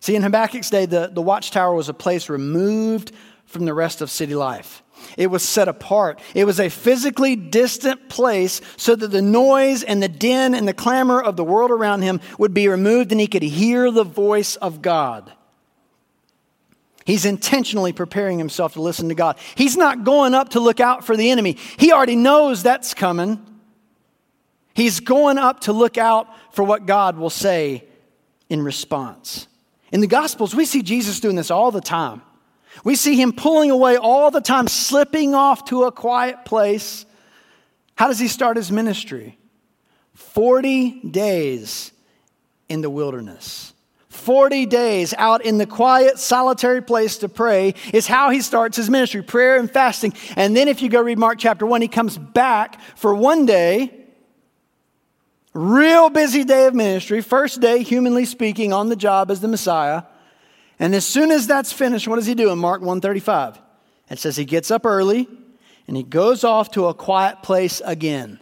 See, 0.00 0.16
in 0.16 0.22
Habakkuk's 0.22 0.70
day, 0.70 0.86
the, 0.86 1.10
the 1.12 1.22
watchtower 1.22 1.74
was 1.74 1.88
a 1.88 1.94
place 1.94 2.28
removed 2.28 3.12
from 3.46 3.64
the 3.64 3.74
rest 3.74 4.00
of 4.00 4.10
city 4.10 4.34
life. 4.34 4.82
It 5.16 5.28
was 5.28 5.42
set 5.42 5.68
apart. 5.68 6.20
It 6.34 6.44
was 6.44 6.60
a 6.60 6.68
physically 6.68 7.36
distant 7.36 8.08
place 8.08 8.60
so 8.76 8.94
that 8.96 9.08
the 9.08 9.22
noise 9.22 9.82
and 9.82 10.02
the 10.02 10.08
din 10.08 10.54
and 10.54 10.66
the 10.66 10.74
clamor 10.74 11.20
of 11.20 11.36
the 11.36 11.44
world 11.44 11.70
around 11.70 12.02
him 12.02 12.20
would 12.38 12.54
be 12.54 12.68
removed 12.68 13.12
and 13.12 13.20
he 13.20 13.26
could 13.26 13.42
hear 13.42 13.90
the 13.90 14.04
voice 14.04 14.56
of 14.56 14.82
God. 14.82 15.32
He's 17.04 17.24
intentionally 17.24 17.92
preparing 17.92 18.38
himself 18.38 18.74
to 18.74 18.82
listen 18.82 19.08
to 19.08 19.14
God. 19.14 19.36
He's 19.54 19.76
not 19.76 20.04
going 20.04 20.34
up 20.34 20.50
to 20.50 20.60
look 20.60 20.80
out 20.80 21.04
for 21.04 21.16
the 21.16 21.30
enemy, 21.30 21.56
he 21.76 21.92
already 21.92 22.16
knows 22.16 22.62
that's 22.62 22.94
coming. 22.94 23.46
He's 24.74 25.00
going 25.00 25.36
up 25.36 25.60
to 25.60 25.72
look 25.74 25.98
out 25.98 26.28
for 26.54 26.64
what 26.64 26.86
God 26.86 27.18
will 27.18 27.28
say 27.28 27.84
in 28.48 28.62
response. 28.62 29.46
In 29.92 30.00
the 30.00 30.06
Gospels, 30.06 30.54
we 30.54 30.64
see 30.64 30.82
Jesus 30.82 31.20
doing 31.20 31.36
this 31.36 31.50
all 31.50 31.70
the 31.70 31.82
time. 31.82 32.22
We 32.84 32.96
see 32.96 33.16
him 33.16 33.32
pulling 33.32 33.70
away 33.70 33.96
all 33.96 34.30
the 34.30 34.40
time, 34.40 34.68
slipping 34.68 35.34
off 35.34 35.66
to 35.66 35.84
a 35.84 35.92
quiet 35.92 36.44
place. 36.44 37.06
How 37.94 38.08
does 38.08 38.18
he 38.18 38.28
start 38.28 38.56
his 38.56 38.72
ministry? 38.72 39.38
40 40.14 41.08
days 41.10 41.92
in 42.68 42.80
the 42.80 42.90
wilderness. 42.90 43.72
40 44.08 44.66
days 44.66 45.14
out 45.14 45.44
in 45.44 45.58
the 45.58 45.66
quiet, 45.66 46.18
solitary 46.18 46.82
place 46.82 47.18
to 47.18 47.28
pray 47.28 47.74
is 47.92 48.06
how 48.06 48.30
he 48.30 48.40
starts 48.40 48.76
his 48.76 48.90
ministry 48.90 49.22
prayer 49.22 49.58
and 49.58 49.70
fasting. 49.70 50.12
And 50.36 50.56
then, 50.56 50.68
if 50.68 50.82
you 50.82 50.88
go 50.88 51.00
read 51.00 51.18
Mark 51.18 51.38
chapter 51.38 51.66
1, 51.66 51.82
he 51.82 51.88
comes 51.88 52.18
back 52.18 52.80
for 52.94 53.14
one 53.14 53.46
day, 53.46 53.92
real 55.54 56.10
busy 56.10 56.44
day 56.44 56.66
of 56.66 56.74
ministry, 56.74 57.20
first 57.20 57.60
day, 57.60 57.82
humanly 57.82 58.24
speaking, 58.24 58.72
on 58.72 58.90
the 58.90 58.96
job 58.96 59.30
as 59.30 59.40
the 59.40 59.48
Messiah. 59.48 60.02
And 60.82 60.96
as 60.96 61.06
soon 61.06 61.30
as 61.30 61.46
that's 61.46 61.72
finished, 61.72 62.08
what 62.08 62.16
does 62.16 62.26
he 62.26 62.34
do 62.34 62.50
in 62.50 62.58
Mark 62.58 62.80
135? 62.80 63.56
It 64.10 64.18
says 64.18 64.34
he 64.34 64.44
gets 64.44 64.68
up 64.68 64.84
early 64.84 65.28
and 65.86 65.96
he 65.96 66.02
goes 66.02 66.42
off 66.42 66.72
to 66.72 66.86
a 66.86 66.94
quiet 66.94 67.40
place 67.40 67.80
again. 67.84 68.40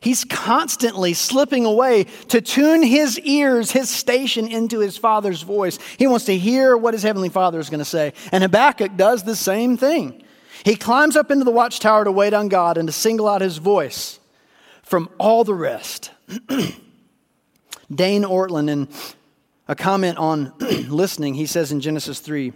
He's 0.00 0.24
constantly 0.24 1.14
slipping 1.14 1.64
away 1.64 2.08
to 2.30 2.40
tune 2.40 2.82
his 2.82 3.20
ears, 3.20 3.70
his 3.70 3.88
station 3.88 4.48
into 4.48 4.80
his 4.80 4.98
father's 4.98 5.42
voice. 5.42 5.78
He 5.96 6.08
wants 6.08 6.24
to 6.24 6.36
hear 6.36 6.76
what 6.76 6.92
his 6.92 7.04
heavenly 7.04 7.28
father 7.28 7.60
is 7.60 7.70
going 7.70 7.78
to 7.78 7.84
say. 7.84 8.14
And 8.32 8.42
Habakkuk 8.42 8.96
does 8.96 9.22
the 9.22 9.36
same 9.36 9.76
thing. 9.76 10.24
He 10.64 10.74
climbs 10.74 11.14
up 11.14 11.30
into 11.30 11.44
the 11.44 11.52
watchtower 11.52 12.02
to 12.02 12.10
wait 12.10 12.34
on 12.34 12.48
God 12.48 12.78
and 12.78 12.88
to 12.88 12.92
single 12.92 13.28
out 13.28 13.42
his 13.42 13.58
voice 13.58 14.18
from 14.82 15.08
all 15.18 15.44
the 15.44 15.54
rest. 15.54 16.10
Dane 17.94 18.24
Ortlund 18.24 18.68
in 18.68 18.88
a 19.68 19.74
comment 19.74 20.18
on 20.18 20.52
listening, 20.88 21.34
he 21.34 21.46
says 21.46 21.72
in 21.72 21.80
Genesis 21.80 22.20
3 22.20 22.52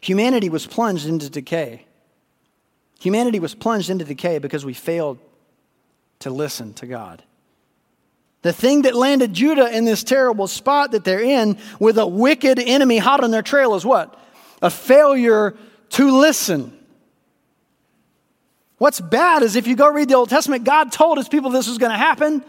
humanity 0.00 0.48
was 0.48 0.64
plunged 0.64 1.06
into 1.06 1.28
decay. 1.28 1.84
Humanity 3.00 3.40
was 3.40 3.54
plunged 3.54 3.90
into 3.90 4.04
decay 4.04 4.38
because 4.38 4.64
we 4.64 4.72
failed 4.72 5.18
to 6.20 6.30
listen 6.30 6.72
to 6.74 6.86
God. 6.86 7.22
The 8.42 8.52
thing 8.52 8.82
that 8.82 8.94
landed 8.94 9.32
Judah 9.32 9.76
in 9.76 9.84
this 9.84 10.04
terrible 10.04 10.46
spot 10.46 10.92
that 10.92 11.04
they're 11.04 11.20
in 11.20 11.58
with 11.80 11.98
a 11.98 12.06
wicked 12.06 12.58
enemy 12.58 12.98
hot 12.98 13.24
on 13.24 13.30
their 13.30 13.42
trail 13.42 13.74
is 13.74 13.84
what? 13.84 14.18
A 14.62 14.70
failure 14.70 15.56
to 15.90 16.18
listen. 16.18 16.76
What's 18.78 19.00
bad 19.00 19.42
is 19.42 19.56
if 19.56 19.66
you 19.66 19.74
go 19.74 19.90
read 19.90 20.08
the 20.08 20.14
Old 20.14 20.30
Testament, 20.30 20.64
God 20.64 20.92
told 20.92 21.18
his 21.18 21.28
people 21.28 21.50
this 21.50 21.68
was 21.68 21.78
going 21.78 21.90
to 21.90 21.98
happen. 21.98 22.44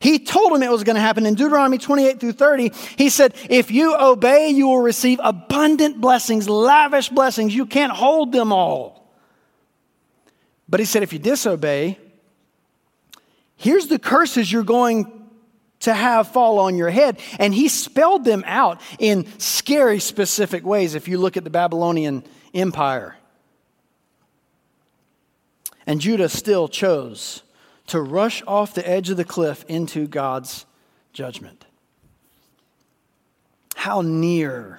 He 0.00 0.18
told 0.18 0.52
him 0.52 0.62
it 0.62 0.70
was 0.70 0.82
going 0.82 0.96
to 0.96 1.00
happen. 1.00 1.26
In 1.26 1.34
Deuteronomy 1.34 1.78
28 1.78 2.18
through 2.18 2.32
30, 2.32 2.72
he 2.96 3.10
said, 3.10 3.34
If 3.48 3.70
you 3.70 3.94
obey, 3.94 4.48
you 4.48 4.66
will 4.66 4.80
receive 4.80 5.20
abundant 5.22 6.00
blessings, 6.00 6.48
lavish 6.48 7.10
blessings. 7.10 7.54
You 7.54 7.66
can't 7.66 7.92
hold 7.92 8.32
them 8.32 8.52
all. 8.52 9.14
But 10.68 10.80
he 10.80 10.86
said, 10.86 11.02
If 11.02 11.12
you 11.12 11.18
disobey, 11.18 11.98
Here's 13.60 13.88
the 13.88 13.98
curses 13.98 14.50
you're 14.50 14.62
going 14.62 15.28
to 15.80 15.92
have 15.92 16.28
fall 16.28 16.60
on 16.60 16.78
your 16.78 16.88
head. 16.88 17.20
And 17.38 17.52
he 17.52 17.68
spelled 17.68 18.24
them 18.24 18.42
out 18.46 18.80
in 18.98 19.26
scary, 19.38 20.00
specific 20.00 20.64
ways 20.64 20.94
if 20.94 21.08
you 21.08 21.18
look 21.18 21.36
at 21.36 21.44
the 21.44 21.50
Babylonian 21.50 22.24
Empire. 22.54 23.16
And 25.86 26.00
Judah 26.00 26.30
still 26.30 26.68
chose 26.68 27.42
to 27.90 28.00
rush 28.00 28.42
off 28.46 28.74
the 28.74 28.88
edge 28.88 29.10
of 29.10 29.16
the 29.16 29.24
cliff 29.24 29.64
into 29.68 30.06
God's 30.06 30.64
judgment. 31.12 31.64
How 33.74 34.00
near 34.02 34.78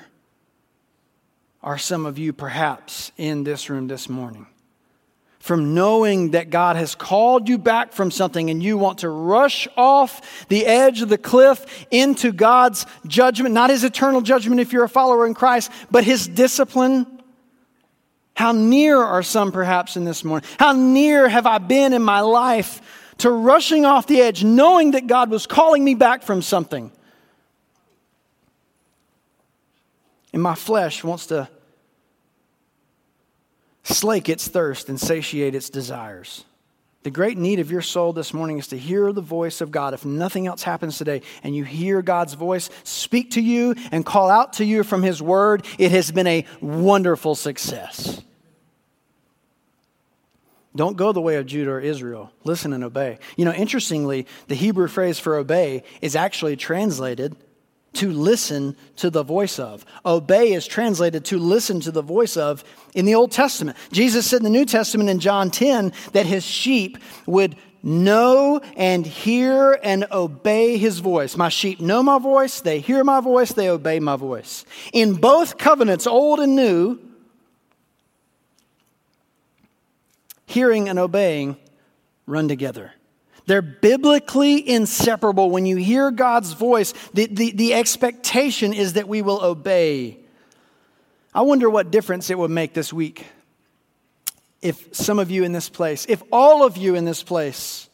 are 1.62 1.78
some 1.78 2.06
of 2.06 2.18
you 2.18 2.34
perhaps 2.34 3.12
in 3.18 3.44
this 3.44 3.70
room 3.70 3.88
this 3.88 4.10
morning? 4.10 4.48
from 5.40 5.74
knowing 5.74 6.32
that 6.32 6.52
God 6.52 6.76
has 6.76 6.94
called 6.94 7.50
you 7.50 7.58
back 7.58 7.94
from 7.94 8.12
something 8.12 8.52
and 8.52 8.62
you 8.62 8.78
want 8.78 9.00
to 9.00 9.10
rush 9.10 9.68
off 9.76 10.48
the 10.50 10.68
edge 10.68 11.02
of 11.02 11.10
the 11.10 11.18
cliff 11.18 11.88
into 11.90 12.32
God's 12.32 12.86
judgment, 13.08 13.56
not 13.56 13.72
his 13.72 13.84
eternal 13.84 14.22
judgment 14.22 14.62
if 14.62 14.72
you're 14.72 14.84
a 14.84 14.90
follower 14.90 15.26
in 15.26 15.34
Christ, 15.34 15.72
but 15.90 16.04
his 16.04 16.28
discipline. 16.28 17.08
How 18.36 18.52
near 18.52 18.98
are 18.98 19.24
some 19.24 19.52
perhaps 19.52 19.98
in 19.98 20.06
this 20.06 20.24
morning? 20.24 20.48
How 20.60 20.74
near 20.74 21.28
have 21.28 21.48
I 21.48 21.58
been 21.58 21.94
in 21.94 22.04
my 22.04 22.20
life 22.20 23.01
to 23.22 23.32
rushing 23.32 23.86
off 23.86 24.08
the 24.08 24.22
edge, 24.22 24.44
knowing 24.44 24.92
that 24.92 25.08
God 25.08 25.30
was 25.30 25.46
calling 25.46 25.84
me 25.84 25.96
back 25.96 26.24
from 26.24 26.42
something? 26.42 26.92
And 30.34 30.42
my 30.42 30.56
flesh 30.56 31.04
wants 31.04 31.28
to 31.28 31.50
slake 33.84 34.30
its 34.30 34.48
thirst 34.48 34.90
and 34.90 35.00
satiate 35.00 35.56
its 35.56 35.70
desires. 35.70 36.46
The 37.04 37.12
great 37.12 37.38
need 37.38 37.60
of 37.60 37.72
your 37.72 37.82
soul 37.82 38.14
this 38.14 38.34
morning 38.34 38.60
is 38.60 38.68
to 38.68 38.78
hear 38.78 39.12
the 39.12 39.22
voice 39.22 39.60
of 39.62 39.72
God. 39.72 39.94
If 39.94 40.06
nothing 40.06 40.46
else 40.46 40.62
happens 40.62 40.98
today 40.98 41.24
and 41.44 41.56
you 41.56 41.64
hear 41.64 42.02
God's 42.04 42.36
voice 42.36 42.70
speak 42.84 43.32
to 43.32 43.42
you 43.42 43.76
and 43.92 44.06
call 44.06 44.30
out 44.30 44.54
to 44.54 44.66
you 44.66 44.84
from 44.84 45.02
His 45.02 45.22
Word, 45.22 45.66
it 45.80 45.92
has 45.92 46.12
been 46.12 46.28
a 46.28 46.46
wonderful 46.60 47.34
success. 47.34 48.22
Don't 50.76 50.96
go 50.96 51.12
the 51.12 51.22
way 51.22 51.36
of 51.36 51.46
Judah 51.46 51.72
or 51.72 51.80
Israel. 51.80 52.32
Listen 52.44 52.72
and 52.72 52.84
obey. 52.84 53.20
You 53.36 53.46
know, 53.46 53.54
interestingly, 53.54 54.26
the 54.48 54.56
Hebrew 54.56 54.88
phrase 54.88 55.20
for 55.20 55.36
obey 55.36 55.84
is 56.02 56.16
actually 56.16 56.56
translated 56.56 57.36
to 57.94 58.10
listen 58.12 58.78
to 58.96 59.10
the 59.10 59.24
voice 59.24 59.60
of. 59.60 59.86
Obey 60.06 60.54
is 60.54 60.66
translated 60.66 61.26
to 61.26 61.38
listen 61.38 61.82
to 61.82 61.92
the 61.92 62.02
voice 62.02 62.38
of 62.38 62.64
in 62.94 63.06
the 63.06 63.16
Old 63.16 63.32
Testament. 63.32 63.78
Jesus 63.92 64.30
said 64.30 64.38
in 64.38 64.44
the 64.44 64.50
New 64.50 64.66
Testament 64.66 65.10
in 65.10 65.20
John 65.20 65.52
10 65.52 65.92
that 66.14 66.26
his 66.26 66.46
sheep 66.46 66.98
would 67.26 67.58
know 67.84 68.62
and 68.78 69.06
hear 69.06 69.78
and 69.84 70.06
obey 70.12 70.78
his 70.78 71.00
voice. 71.00 71.36
My 71.36 71.50
sheep 71.50 71.82
know 71.82 72.02
my 72.02 72.20
voice, 72.20 72.62
they 72.62 72.80
hear 72.80 73.04
my 73.04 73.20
voice, 73.20 73.52
they 73.52 73.70
obey 73.70 74.00
my 74.00 74.16
voice. 74.16 74.66
In 74.94 75.16
both 75.16 75.58
covenants, 75.58 76.08
old 76.08 76.40
and 76.40 76.56
new, 76.56 77.00
hearing 80.52 80.90
and 80.90 81.00
obeying 81.00 81.58
run 82.28 82.48
together. 82.48 82.94
They're 83.48 83.62
biblically 83.62 84.68
inseparable. 84.68 85.50
When 85.50 85.66
you 85.66 85.78
hear 85.78 86.12
God's 86.12 86.54
voice, 86.54 86.94
the, 87.14 87.26
the, 87.26 87.52
the, 87.52 87.74
expectation 87.74 88.74
is 88.74 88.94
that 88.94 89.08
we 89.08 89.22
will 89.22 89.44
obey. 89.44 90.20
I 91.34 91.42
wonder 91.42 91.70
what 91.70 91.92
difference 91.92 92.30
it 92.30 92.38
would 92.38 92.52
make 92.52 92.74
this 92.74 92.94
week 92.94 93.26
if 94.62 94.96
some 94.96 95.18
of 95.18 95.32
you 95.32 95.44
in 95.44 95.54
this 95.54 95.70
place, 95.70 96.06
if 96.08 96.22
all 96.32 96.64
of 96.64 96.78
you 96.78 96.96
in 96.96 97.04
this 97.04 97.24
place 97.24 97.90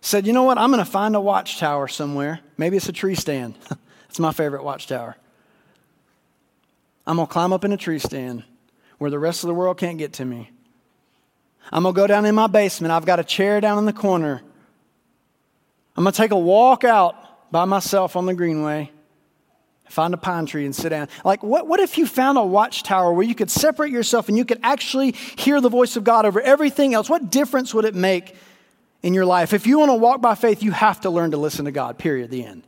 said, 0.00 0.26
you 0.26 0.32
know 0.32 0.44
what, 0.44 0.58
I'm 0.58 0.70
going 0.70 0.84
to 0.84 0.90
find 0.90 1.16
a 1.16 1.20
watchtower 1.20 1.88
somewhere. 1.88 2.40
Maybe 2.56 2.76
it's 2.76 2.88
a 2.88 2.92
tree 2.92 3.14
stand. 3.14 3.54
It's 4.08 4.18
my 4.18 4.30
favorite 4.30 4.62
watchtower. 4.62 5.16
I'm 7.06 7.16
going 7.16 7.26
to 7.26 7.32
climb 7.32 7.50
up 7.54 7.64
in 7.64 7.72
a 7.72 7.78
tree 7.78 7.98
stand 7.98 8.44
where 8.98 9.10
the 9.10 9.18
rest 9.18 9.42
of 9.42 9.48
the 9.48 9.54
world 9.54 9.78
can't 9.78 9.96
get 9.96 10.12
to 10.12 10.26
me. 10.26 10.50
I'm 11.70 11.82
going 11.82 11.94
to 11.94 12.00
go 12.00 12.06
down 12.06 12.24
in 12.26 12.34
my 12.34 12.46
basement. 12.46 12.92
I've 12.92 13.06
got 13.06 13.20
a 13.20 13.24
chair 13.24 13.60
down 13.60 13.78
in 13.78 13.84
the 13.84 13.92
corner. 13.92 14.42
I'm 15.96 16.04
going 16.04 16.12
to 16.12 16.16
take 16.16 16.30
a 16.30 16.38
walk 16.38 16.84
out 16.84 17.50
by 17.52 17.64
myself 17.66 18.16
on 18.16 18.26
the 18.26 18.34
greenway, 18.34 18.90
find 19.88 20.14
a 20.14 20.16
pine 20.16 20.46
tree 20.46 20.64
and 20.64 20.74
sit 20.74 20.88
down. 20.88 21.08
Like, 21.22 21.42
what, 21.42 21.66
what 21.68 21.80
if 21.80 21.98
you 21.98 22.06
found 22.06 22.38
a 22.38 22.44
watchtower 22.44 23.12
where 23.12 23.26
you 23.26 23.34
could 23.34 23.50
separate 23.50 23.92
yourself 23.92 24.28
and 24.28 24.38
you 24.38 24.46
could 24.46 24.58
actually 24.62 25.12
hear 25.12 25.60
the 25.60 25.68
voice 25.68 25.96
of 25.96 26.04
God 26.04 26.24
over 26.24 26.40
everything 26.40 26.94
else? 26.94 27.10
What 27.10 27.30
difference 27.30 27.74
would 27.74 27.84
it 27.84 27.94
make 27.94 28.34
in 29.02 29.12
your 29.12 29.26
life? 29.26 29.52
If 29.52 29.66
you 29.66 29.78
want 29.78 29.90
to 29.90 29.96
walk 29.96 30.22
by 30.22 30.34
faith, 30.34 30.62
you 30.62 30.70
have 30.70 31.02
to 31.02 31.10
learn 31.10 31.32
to 31.32 31.36
listen 31.36 31.66
to 31.66 31.72
God, 31.72 31.98
period, 31.98 32.30
the 32.30 32.44
end. 32.44 32.62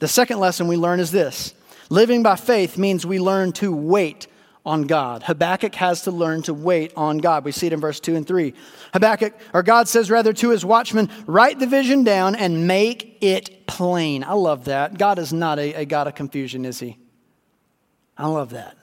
The 0.00 0.08
second 0.08 0.40
lesson 0.40 0.66
we 0.66 0.76
learn 0.76 1.00
is 1.00 1.10
this 1.10 1.54
living 1.90 2.22
by 2.22 2.36
faith 2.36 2.76
means 2.76 3.06
we 3.06 3.20
learn 3.20 3.52
to 3.52 3.72
wait 3.72 4.26
on 4.64 4.82
God. 4.82 5.22
Habakkuk 5.22 5.74
has 5.76 6.02
to 6.02 6.10
learn 6.10 6.42
to 6.42 6.54
wait 6.54 6.92
on 6.96 7.18
God. 7.18 7.44
We 7.44 7.52
see 7.52 7.66
it 7.66 7.72
in 7.72 7.80
verse 7.80 8.00
2 8.00 8.16
and 8.16 8.26
3. 8.26 8.54
Habakkuk, 8.92 9.34
or 9.54 9.62
God 9.62 9.88
says 9.88 10.10
rather 10.10 10.32
to 10.34 10.50
his 10.50 10.64
watchman, 10.64 11.10
write 11.26 11.58
the 11.58 11.66
vision 11.66 12.04
down 12.04 12.34
and 12.34 12.66
make 12.66 13.18
it 13.20 13.66
plain. 13.66 14.24
I 14.24 14.34
love 14.34 14.66
that. 14.66 14.98
God 14.98 15.18
is 15.18 15.32
not 15.32 15.58
a, 15.58 15.74
a 15.74 15.84
God 15.84 16.06
of 16.06 16.14
confusion, 16.14 16.64
is 16.64 16.80
he? 16.80 16.98
I 18.16 18.26
love 18.26 18.50
that. 18.50 18.76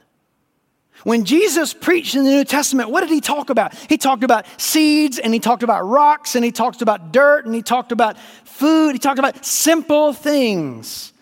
When 1.04 1.26
Jesus 1.26 1.74
preached 1.74 2.16
in 2.16 2.24
the 2.24 2.32
New 2.32 2.46
Testament, 2.46 2.90
what 2.90 3.02
did 3.02 3.10
he 3.10 3.20
talk 3.20 3.50
about? 3.50 3.76
He 3.76 3.98
talked 3.98 4.24
about 4.24 4.46
seeds 4.60 5.20
and 5.20 5.34
he 5.34 5.40
talked 5.40 5.62
about 5.62 5.82
rocks 5.82 6.36
and 6.36 6.46
he 6.46 6.52
talked 6.52 6.82
about 6.82 7.12
dirt 7.12 7.46
and 7.46 7.54
he 7.54 7.62
talked 7.62 7.92
about 7.92 8.18
food. 8.46 8.94
He 8.94 9.00
talked 9.00 9.20
about 9.20 9.46
simple 9.46 10.14
things. 10.14 11.14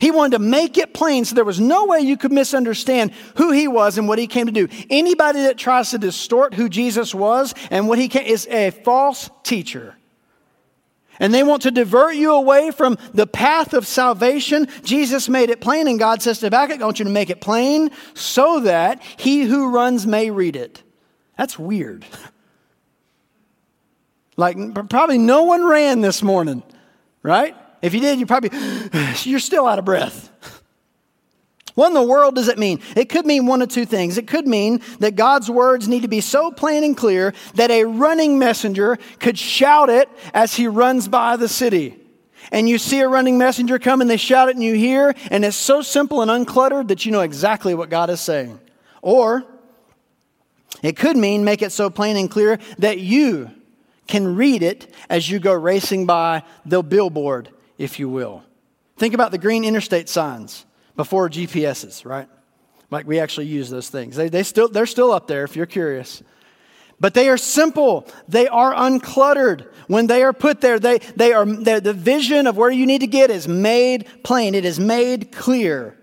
He 0.00 0.10
wanted 0.10 0.38
to 0.38 0.42
make 0.42 0.78
it 0.78 0.94
plain 0.94 1.24
so 1.24 1.34
there 1.34 1.44
was 1.44 1.60
no 1.60 1.84
way 1.84 2.00
you 2.00 2.16
could 2.16 2.32
misunderstand 2.32 3.12
who 3.36 3.52
he 3.52 3.68
was 3.68 3.98
and 3.98 4.08
what 4.08 4.18
he 4.18 4.26
came 4.26 4.46
to 4.46 4.52
do. 4.52 4.66
Anybody 4.88 5.42
that 5.42 5.58
tries 5.58 5.90
to 5.90 5.98
distort 5.98 6.54
who 6.54 6.70
Jesus 6.70 7.14
was 7.14 7.54
and 7.70 7.86
what 7.86 7.98
he 7.98 8.08
came 8.08 8.24
is 8.24 8.46
a 8.46 8.70
false 8.70 9.28
teacher. 9.42 9.96
And 11.18 11.34
they 11.34 11.42
want 11.42 11.62
to 11.62 11.70
divert 11.70 12.14
you 12.14 12.32
away 12.32 12.70
from 12.70 12.96
the 13.12 13.26
path 13.26 13.74
of 13.74 13.86
salvation. 13.86 14.68
Jesus 14.82 15.28
made 15.28 15.50
it 15.50 15.60
plain, 15.60 15.86
and 15.86 15.98
God 15.98 16.22
says 16.22 16.38
to 16.38 16.46
Habakkuk, 16.46 16.80
I 16.80 16.84
want 16.84 16.98
you 16.98 17.04
to 17.04 17.10
make 17.10 17.28
it 17.28 17.42
plain 17.42 17.90
so 18.14 18.60
that 18.60 19.02
he 19.18 19.42
who 19.42 19.68
runs 19.68 20.06
may 20.06 20.30
read 20.30 20.56
it. 20.56 20.82
That's 21.36 21.58
weird. 21.58 22.04
Like, 24.36 24.56
probably 24.88 25.18
no 25.18 25.42
one 25.42 25.62
ran 25.62 26.00
this 26.00 26.22
morning, 26.22 26.62
right? 27.22 27.54
If 27.82 27.94
you 27.94 28.00
did, 28.00 28.18
you 28.18 28.26
probably, 28.26 28.50
you're 29.22 29.40
still 29.40 29.66
out 29.66 29.78
of 29.78 29.84
breath. 29.84 30.30
What 31.74 31.88
in 31.88 31.94
the 31.94 32.02
world 32.02 32.34
does 32.34 32.48
it 32.48 32.58
mean? 32.58 32.80
It 32.96 33.08
could 33.08 33.24
mean 33.24 33.46
one 33.46 33.62
of 33.62 33.68
two 33.68 33.86
things. 33.86 34.18
It 34.18 34.26
could 34.26 34.46
mean 34.46 34.82
that 34.98 35.16
God's 35.16 35.50
words 35.50 35.88
need 35.88 36.02
to 36.02 36.08
be 36.08 36.20
so 36.20 36.50
plain 36.50 36.84
and 36.84 36.96
clear 36.96 37.32
that 37.54 37.70
a 37.70 37.84
running 37.84 38.38
messenger 38.38 38.98
could 39.18 39.38
shout 39.38 39.88
it 39.88 40.08
as 40.34 40.54
he 40.54 40.66
runs 40.66 41.08
by 41.08 41.36
the 41.36 41.48
city. 41.48 41.96
And 42.52 42.68
you 42.68 42.78
see 42.78 43.00
a 43.00 43.08
running 43.08 43.38
messenger 43.38 43.78
come 43.78 44.00
and 44.00 44.10
they 44.10 44.16
shout 44.16 44.48
it 44.48 44.56
and 44.56 44.64
you 44.64 44.74
hear, 44.74 45.14
and 45.30 45.44
it's 45.44 45.56
so 45.56 45.82
simple 45.82 46.20
and 46.22 46.30
uncluttered 46.30 46.88
that 46.88 47.06
you 47.06 47.12
know 47.12 47.20
exactly 47.20 47.74
what 47.74 47.88
God 47.88 48.10
is 48.10 48.20
saying. 48.20 48.58
Or 49.02 49.44
it 50.82 50.96
could 50.96 51.16
mean 51.16 51.44
make 51.44 51.62
it 51.62 51.72
so 51.72 51.90
plain 51.90 52.16
and 52.16 52.30
clear 52.30 52.58
that 52.78 52.98
you 52.98 53.50
can 54.06 54.34
read 54.34 54.62
it 54.62 54.92
as 55.08 55.30
you 55.30 55.38
go 55.38 55.52
racing 55.52 56.06
by 56.06 56.42
the 56.66 56.82
billboard, 56.82 57.48
if 57.80 57.98
you 57.98 58.10
will. 58.10 58.42
Think 58.98 59.14
about 59.14 59.30
the 59.30 59.38
green 59.38 59.64
interstate 59.64 60.08
signs 60.08 60.66
before 60.96 61.30
GPSs, 61.30 62.04
right? 62.04 62.28
Like 62.90 63.06
we 63.06 63.18
actually 63.18 63.46
use 63.46 63.70
those 63.70 63.88
things. 63.88 64.16
They, 64.16 64.28
they 64.28 64.42
still, 64.42 64.68
they're 64.68 64.84
still 64.84 65.10
up 65.12 65.26
there 65.26 65.44
if 65.44 65.56
you're 65.56 65.64
curious. 65.64 66.22
But 67.00 67.14
they 67.14 67.30
are 67.30 67.38
simple. 67.38 68.06
They 68.28 68.46
are 68.48 68.74
uncluttered. 68.74 69.72
When 69.86 70.06
they 70.06 70.22
are 70.22 70.34
put 70.34 70.60
there, 70.60 70.78
they, 70.78 70.98
they 71.16 71.32
are, 71.32 71.46
the 71.46 71.94
vision 71.94 72.46
of 72.46 72.58
where 72.58 72.70
you 72.70 72.84
need 72.84 73.00
to 73.00 73.06
get 73.06 73.30
is 73.30 73.48
made 73.48 74.06
plain. 74.22 74.54
It 74.54 74.66
is 74.66 74.78
made 74.78 75.32
clear. 75.32 75.96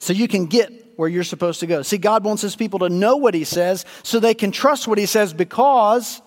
So 0.00 0.12
you 0.12 0.28
can 0.28 0.44
get 0.44 0.98
where 0.98 1.08
you're 1.08 1.24
supposed 1.24 1.60
to 1.60 1.66
go. 1.66 1.80
See, 1.80 1.96
God 1.96 2.24
wants 2.24 2.42
his 2.42 2.54
people 2.54 2.80
to 2.80 2.90
know 2.90 3.16
what 3.16 3.32
he 3.32 3.44
says 3.44 3.86
so 4.02 4.20
they 4.20 4.34
can 4.34 4.52
trust 4.52 4.86
what 4.86 4.98
he 4.98 5.06
says 5.06 5.32
because 5.32 6.20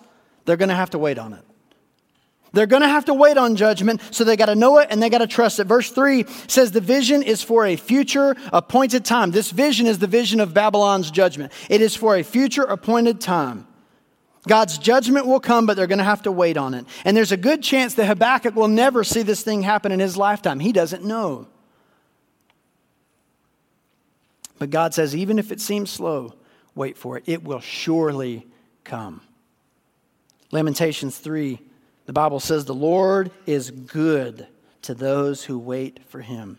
they're 0.46 0.56
going 0.56 0.68
to 0.68 0.74
have 0.74 0.90
to 0.90 0.98
wait 0.98 1.18
on 1.18 1.34
it. 1.34 1.44
They're 2.52 2.66
going 2.66 2.82
to 2.82 2.88
have 2.88 3.04
to 3.04 3.14
wait 3.14 3.38
on 3.38 3.54
judgment, 3.54 4.02
so 4.10 4.24
they 4.24 4.36
got 4.36 4.46
to 4.46 4.56
know 4.56 4.78
it 4.78 4.88
and 4.90 5.02
they 5.02 5.08
got 5.08 5.18
to 5.18 5.26
trust 5.26 5.60
it. 5.60 5.64
Verse 5.64 5.90
3 5.90 6.24
says 6.48 6.72
the 6.72 6.80
vision 6.80 7.22
is 7.22 7.42
for 7.42 7.64
a 7.64 7.76
future 7.76 8.34
appointed 8.52 9.04
time. 9.04 9.30
This 9.30 9.50
vision 9.50 9.86
is 9.86 9.98
the 9.98 10.08
vision 10.08 10.40
of 10.40 10.52
Babylon's 10.52 11.10
judgment. 11.10 11.52
It 11.68 11.80
is 11.80 11.94
for 11.94 12.16
a 12.16 12.24
future 12.24 12.64
appointed 12.64 13.20
time. 13.20 13.66
God's 14.48 14.78
judgment 14.78 15.26
will 15.26 15.38
come, 15.38 15.66
but 15.66 15.76
they're 15.76 15.86
going 15.86 15.98
to 15.98 16.04
have 16.04 16.22
to 16.22 16.32
wait 16.32 16.56
on 16.56 16.74
it. 16.74 16.86
And 17.04 17.16
there's 17.16 17.32
a 17.32 17.36
good 17.36 17.62
chance 17.62 17.94
that 17.94 18.06
Habakkuk 18.06 18.56
will 18.56 18.68
never 18.68 19.04
see 19.04 19.22
this 19.22 19.42
thing 19.42 19.62
happen 19.62 19.92
in 19.92 20.00
his 20.00 20.16
lifetime. 20.16 20.60
He 20.60 20.72
doesn't 20.72 21.04
know. 21.04 21.46
But 24.58 24.70
God 24.70 24.92
says, 24.92 25.14
even 25.14 25.38
if 25.38 25.52
it 25.52 25.60
seems 25.60 25.90
slow, 25.90 26.34
wait 26.74 26.96
for 26.96 27.16
it. 27.16 27.24
It 27.26 27.44
will 27.44 27.60
surely 27.60 28.46
come. 28.82 29.20
Lamentations 30.50 31.18
3 31.18 31.60
the 32.10 32.14
Bible 32.14 32.40
says, 32.40 32.64
The 32.64 32.74
Lord 32.74 33.30
is 33.46 33.70
good 33.70 34.48
to 34.82 34.94
those 34.94 35.44
who 35.44 35.60
wait 35.60 36.00
for 36.08 36.20
him. 36.20 36.58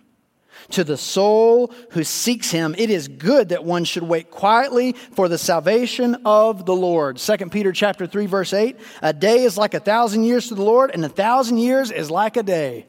To 0.70 0.86
the 0.86 0.96
soul 0.96 1.74
who 1.89 2.05
seeks 2.05 2.51
him, 2.51 2.74
it 2.77 2.89
is 2.89 3.10
good 3.10 3.50
that 3.50 3.65
one 3.65 3.84
should 3.84 4.03
wait 4.03 4.31
quietly 4.31 4.93
for 4.93 5.27
the 5.27 5.38
salvation 5.38 6.15
of 6.24 6.65
the 6.65 6.74
Lord. 6.74 7.17
2 7.17 7.38
Peter 7.50 7.74
chapter 7.74 8.08
3 8.08 8.27
verse 8.27 8.53
8, 8.53 8.77
a 9.01 9.12
day 9.12 9.43
is 9.43 9.58
like 9.58 9.74
a 9.74 9.81
thousand 9.81 10.24
years 10.24 10.48
to 10.48 10.55
the 10.55 10.63
Lord 10.63 10.89
and 10.93 11.03
a 11.03 11.10
thousand 11.10 11.58
years 11.58 11.91
is 11.91 12.10
like 12.10 12.38
a 12.38 12.43
day. 12.43 12.86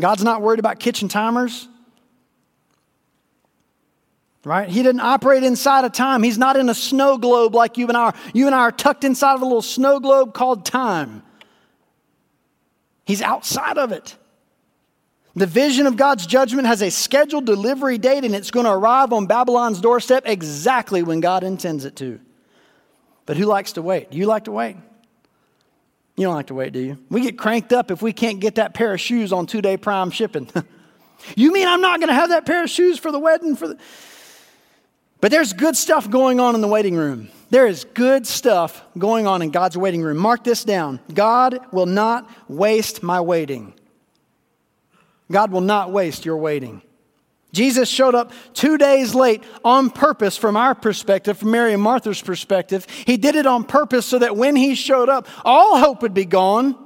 God's 0.00 0.24
not 0.24 0.40
worried 0.40 0.60
about 0.60 0.80
kitchen 0.80 1.08
timers 1.08 1.68
right? 4.44 4.68
He 4.68 4.82
didn't 4.82 5.00
operate 5.00 5.42
inside 5.42 5.84
of 5.84 5.92
time. 5.92 6.22
He's 6.22 6.38
not 6.38 6.56
in 6.56 6.68
a 6.68 6.74
snow 6.74 7.18
globe 7.18 7.54
like 7.54 7.76
you 7.78 7.88
and 7.88 7.96
I 7.96 8.00
are. 8.06 8.14
You 8.32 8.46
and 8.46 8.54
I 8.54 8.60
are 8.60 8.72
tucked 8.72 9.04
inside 9.04 9.34
of 9.34 9.42
a 9.42 9.44
little 9.44 9.62
snow 9.62 10.00
globe 10.00 10.34
called 10.34 10.64
time. 10.64 11.22
He's 13.04 13.22
outside 13.22 13.78
of 13.78 13.92
it. 13.92 14.16
The 15.34 15.46
vision 15.46 15.86
of 15.86 15.96
God's 15.96 16.26
judgment 16.26 16.66
has 16.66 16.82
a 16.82 16.90
scheduled 16.90 17.46
delivery 17.46 17.96
date 17.96 18.24
and 18.24 18.34
it's 18.34 18.50
going 18.50 18.66
to 18.66 18.72
arrive 18.72 19.12
on 19.12 19.26
Babylon's 19.26 19.80
doorstep 19.80 20.24
exactly 20.26 21.02
when 21.02 21.20
God 21.20 21.44
intends 21.44 21.84
it 21.84 21.96
to. 21.96 22.20
But 23.24 23.36
who 23.36 23.44
likes 23.44 23.72
to 23.72 23.82
wait? 23.82 24.10
Do 24.10 24.18
you 24.18 24.26
like 24.26 24.44
to 24.44 24.52
wait? 24.52 24.76
You 26.16 26.24
don't 26.24 26.34
like 26.34 26.48
to 26.48 26.54
wait, 26.54 26.72
do 26.72 26.80
you? 26.80 26.98
We 27.08 27.20
get 27.20 27.38
cranked 27.38 27.72
up 27.72 27.92
if 27.92 28.02
we 28.02 28.12
can't 28.12 28.40
get 28.40 28.56
that 28.56 28.74
pair 28.74 28.92
of 28.92 29.00
shoes 29.00 29.32
on 29.32 29.46
two 29.46 29.62
day 29.62 29.76
prime 29.76 30.10
shipping. 30.10 30.48
you 31.36 31.52
mean 31.52 31.68
I'm 31.68 31.80
not 31.80 32.00
going 32.00 32.08
to 32.08 32.14
have 32.14 32.30
that 32.30 32.44
pair 32.44 32.64
of 32.64 32.70
shoes 32.70 32.98
for 32.98 33.12
the 33.12 33.20
wedding? 33.20 33.54
For 33.54 33.68
the... 33.68 33.78
But 35.20 35.30
there's 35.30 35.52
good 35.52 35.76
stuff 35.76 36.08
going 36.08 36.38
on 36.38 36.54
in 36.54 36.60
the 36.60 36.68
waiting 36.68 36.94
room. 36.94 37.28
There 37.50 37.66
is 37.66 37.84
good 37.84 38.26
stuff 38.26 38.84
going 38.96 39.26
on 39.26 39.42
in 39.42 39.50
God's 39.50 39.76
waiting 39.76 40.02
room. 40.02 40.18
Mark 40.18 40.44
this 40.44 40.64
down 40.64 41.00
God 41.12 41.60
will 41.72 41.86
not 41.86 42.30
waste 42.48 43.02
my 43.02 43.20
waiting. 43.20 43.74
God 45.30 45.50
will 45.50 45.60
not 45.60 45.92
waste 45.92 46.24
your 46.24 46.36
waiting. 46.36 46.82
Jesus 47.52 47.88
showed 47.88 48.14
up 48.14 48.32
two 48.52 48.76
days 48.76 49.14
late 49.14 49.42
on 49.64 49.88
purpose 49.90 50.36
from 50.36 50.56
our 50.56 50.74
perspective, 50.74 51.38
from 51.38 51.50
Mary 51.50 51.72
and 51.72 51.82
Martha's 51.82 52.20
perspective. 52.20 52.86
He 53.06 53.16
did 53.16 53.36
it 53.36 53.46
on 53.46 53.64
purpose 53.64 54.04
so 54.04 54.18
that 54.18 54.36
when 54.36 54.54
he 54.54 54.74
showed 54.74 55.08
up, 55.08 55.26
all 55.44 55.78
hope 55.78 56.02
would 56.02 56.14
be 56.14 56.26
gone. 56.26 56.76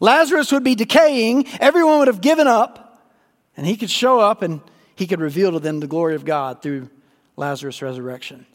Lazarus 0.00 0.50
would 0.52 0.64
be 0.64 0.74
decaying. 0.74 1.46
Everyone 1.60 2.00
would 2.00 2.08
have 2.08 2.20
given 2.20 2.48
up. 2.48 2.82
And 3.56 3.64
he 3.64 3.76
could 3.76 3.90
show 3.90 4.18
up 4.18 4.42
and 4.42 4.60
he 4.96 5.06
could 5.06 5.20
reveal 5.20 5.52
to 5.52 5.60
them 5.60 5.80
the 5.80 5.86
glory 5.86 6.14
of 6.14 6.24
God 6.24 6.62
through 6.62 6.90
Lazarus' 7.36 7.82
resurrection. 7.82 8.46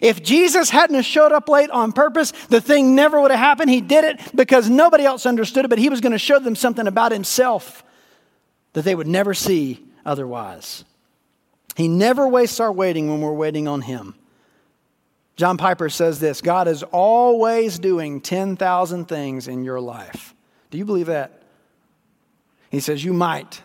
If 0.00 0.22
Jesus 0.22 0.70
hadn't 0.70 1.02
showed 1.02 1.32
up 1.32 1.48
late 1.48 1.70
on 1.70 1.92
purpose, 1.92 2.32
the 2.48 2.60
thing 2.60 2.94
never 2.94 3.20
would 3.20 3.30
have 3.30 3.40
happened. 3.40 3.70
He 3.70 3.80
did 3.80 4.04
it 4.04 4.20
because 4.34 4.70
nobody 4.70 5.04
else 5.04 5.26
understood 5.26 5.66
it, 5.66 5.68
but 5.68 5.78
he 5.78 5.90
was 5.90 6.00
going 6.00 6.12
to 6.12 6.18
show 6.18 6.38
them 6.38 6.56
something 6.56 6.86
about 6.86 7.12
himself 7.12 7.84
that 8.72 8.82
they 8.82 8.94
would 8.94 9.06
never 9.06 9.34
see 9.34 9.84
otherwise. 10.06 10.84
He 11.76 11.88
never 11.88 12.26
wastes 12.26 12.60
our 12.60 12.72
waiting 12.72 13.10
when 13.10 13.20
we're 13.20 13.32
waiting 13.32 13.68
on 13.68 13.82
him. 13.82 14.14
John 15.36 15.56
Piper 15.56 15.88
says 15.88 16.20
this 16.20 16.40
God 16.40 16.68
is 16.68 16.82
always 16.84 17.78
doing 17.78 18.20
10,000 18.20 19.06
things 19.06 19.48
in 19.48 19.64
your 19.64 19.80
life. 19.80 20.34
Do 20.70 20.78
you 20.78 20.84
believe 20.84 21.06
that? 21.06 21.42
He 22.70 22.80
says, 22.80 23.04
You 23.04 23.12
might, 23.12 23.62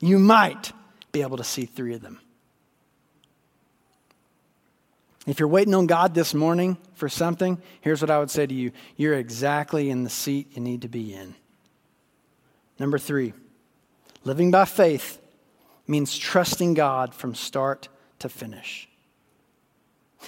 you 0.00 0.18
might 0.18 0.72
be 1.12 1.22
able 1.22 1.36
to 1.36 1.44
see 1.44 1.64
three 1.64 1.94
of 1.94 2.02
them. 2.02 2.20
If 5.26 5.38
you're 5.38 5.48
waiting 5.48 5.74
on 5.74 5.86
God 5.86 6.14
this 6.14 6.34
morning 6.34 6.76
for 6.94 7.08
something, 7.08 7.60
here's 7.80 8.00
what 8.00 8.10
I 8.10 8.18
would 8.18 8.30
say 8.30 8.46
to 8.46 8.54
you 8.54 8.72
you're 8.96 9.14
exactly 9.14 9.88
in 9.88 10.04
the 10.04 10.10
seat 10.10 10.48
you 10.56 10.62
need 10.62 10.82
to 10.82 10.88
be 10.88 11.14
in. 11.14 11.34
Number 12.78 12.98
three, 12.98 13.32
living 14.24 14.50
by 14.50 14.64
faith 14.64 15.20
means 15.86 16.16
trusting 16.16 16.74
God 16.74 17.14
from 17.14 17.34
start 17.34 17.88
to 18.20 18.28
finish. 18.28 18.88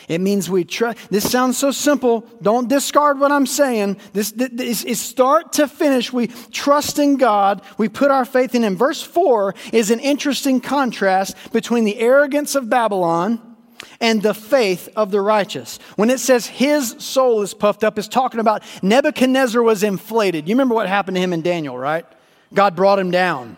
It 0.08 0.20
means 0.20 0.50
we 0.50 0.64
trust. 0.64 0.98
This 1.10 1.30
sounds 1.30 1.56
so 1.56 1.70
simple. 1.70 2.26
Don't 2.42 2.68
discard 2.68 3.18
what 3.20 3.30
I'm 3.30 3.46
saying. 3.46 3.98
This, 4.12 4.32
this 4.32 4.84
is 4.84 5.00
start 5.00 5.52
to 5.54 5.68
finish. 5.68 6.12
We 6.12 6.26
trust 6.26 6.98
in 6.98 7.16
God. 7.16 7.62
We 7.78 7.88
put 7.88 8.10
our 8.10 8.24
faith 8.24 8.56
in 8.56 8.64
Him. 8.64 8.76
Verse 8.76 9.02
4 9.02 9.54
is 9.72 9.92
an 9.92 10.00
interesting 10.00 10.60
contrast 10.60 11.36
between 11.52 11.84
the 11.84 11.98
arrogance 11.98 12.56
of 12.56 12.68
Babylon 12.68 13.53
and 14.00 14.22
the 14.22 14.34
faith 14.34 14.88
of 14.96 15.10
the 15.10 15.20
righteous. 15.20 15.78
When 15.96 16.10
it 16.10 16.20
says 16.20 16.46
his 16.46 16.96
soul 16.98 17.42
is 17.42 17.54
puffed 17.54 17.84
up, 17.84 17.98
it's 17.98 18.08
talking 18.08 18.40
about 18.40 18.62
Nebuchadnezzar 18.82 19.62
was 19.62 19.82
inflated. 19.82 20.48
You 20.48 20.54
remember 20.54 20.74
what 20.74 20.88
happened 20.88 21.16
to 21.16 21.20
him 21.20 21.32
in 21.32 21.42
Daniel, 21.42 21.76
right? 21.76 22.06
God 22.52 22.76
brought 22.76 22.98
him 22.98 23.10
down. 23.10 23.56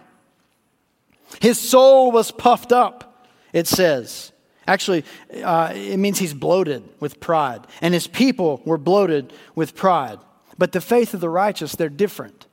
His 1.41 1.59
soul 1.59 2.13
was 2.13 2.31
puffed 2.31 2.73
up, 2.73 3.27
it 3.53 3.67
says. 3.67 4.33
Actually, 4.67 5.05
uh, 5.43 5.73
it 5.75 5.99
means 5.99 6.19
he's 6.19 6.35
bloated 6.35 6.83
with 6.99 7.21
pride, 7.21 7.67
and 7.81 7.95
his 7.95 8.07
people 8.07 8.63
were 8.65 8.79
bloated 8.79 9.33
with 9.55 9.77
pride. 9.77 10.19
But 10.59 10.73
the 10.73 10.81
faith 10.81 11.15
of 11.15 11.21
the 11.21 11.29
righteous, 11.29 11.77
they're 11.77 11.89
different. 11.89 12.47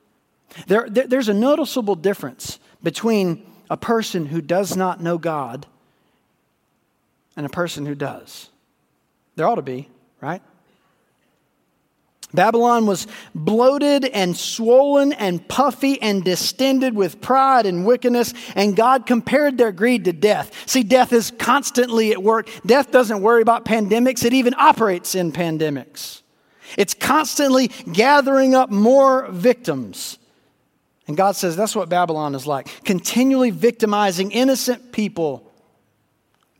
There, 0.66 0.88
there, 0.88 1.06
there's 1.06 1.28
a 1.28 1.34
noticeable 1.34 1.96
difference 1.96 2.58
between 2.82 3.44
a 3.70 3.76
person 3.76 4.26
who 4.26 4.40
does 4.40 4.76
not 4.76 5.02
know 5.02 5.18
God 5.18 5.66
and 7.36 7.46
a 7.46 7.50
person 7.50 7.86
who 7.86 7.94
does. 7.94 8.48
There 9.36 9.46
ought 9.46 9.56
to 9.56 9.62
be, 9.62 9.88
right? 10.20 10.42
Babylon 12.34 12.86
was 12.86 13.06
bloated 13.34 14.04
and 14.04 14.36
swollen 14.36 15.12
and 15.12 15.46
puffy 15.46 16.02
and 16.02 16.24
distended 16.24 16.94
with 16.94 17.20
pride 17.20 17.64
and 17.64 17.86
wickedness, 17.86 18.34
and 18.56 18.74
God 18.74 19.06
compared 19.06 19.56
their 19.56 19.70
greed 19.70 20.04
to 20.06 20.12
death. 20.12 20.68
See, 20.68 20.82
death 20.82 21.12
is 21.12 21.30
constantly 21.38 22.10
at 22.10 22.22
work. 22.22 22.48
Death 22.66 22.90
doesn't 22.90 23.22
worry 23.22 23.40
about 23.40 23.64
pandemics, 23.64 24.24
it 24.24 24.32
even 24.32 24.54
operates 24.54 25.14
in 25.14 25.32
pandemics. 25.32 26.22
It's 26.76 26.94
constantly 26.94 27.68
gathering 27.92 28.54
up 28.54 28.68
more 28.68 29.28
victims. 29.30 30.18
And 31.06 31.16
God 31.16 31.36
says 31.36 31.54
that's 31.54 31.76
what 31.76 31.88
Babylon 31.88 32.34
is 32.34 32.46
like 32.46 32.68
continually 32.84 33.50
victimizing 33.50 34.32
innocent 34.32 34.90
people 34.90 35.52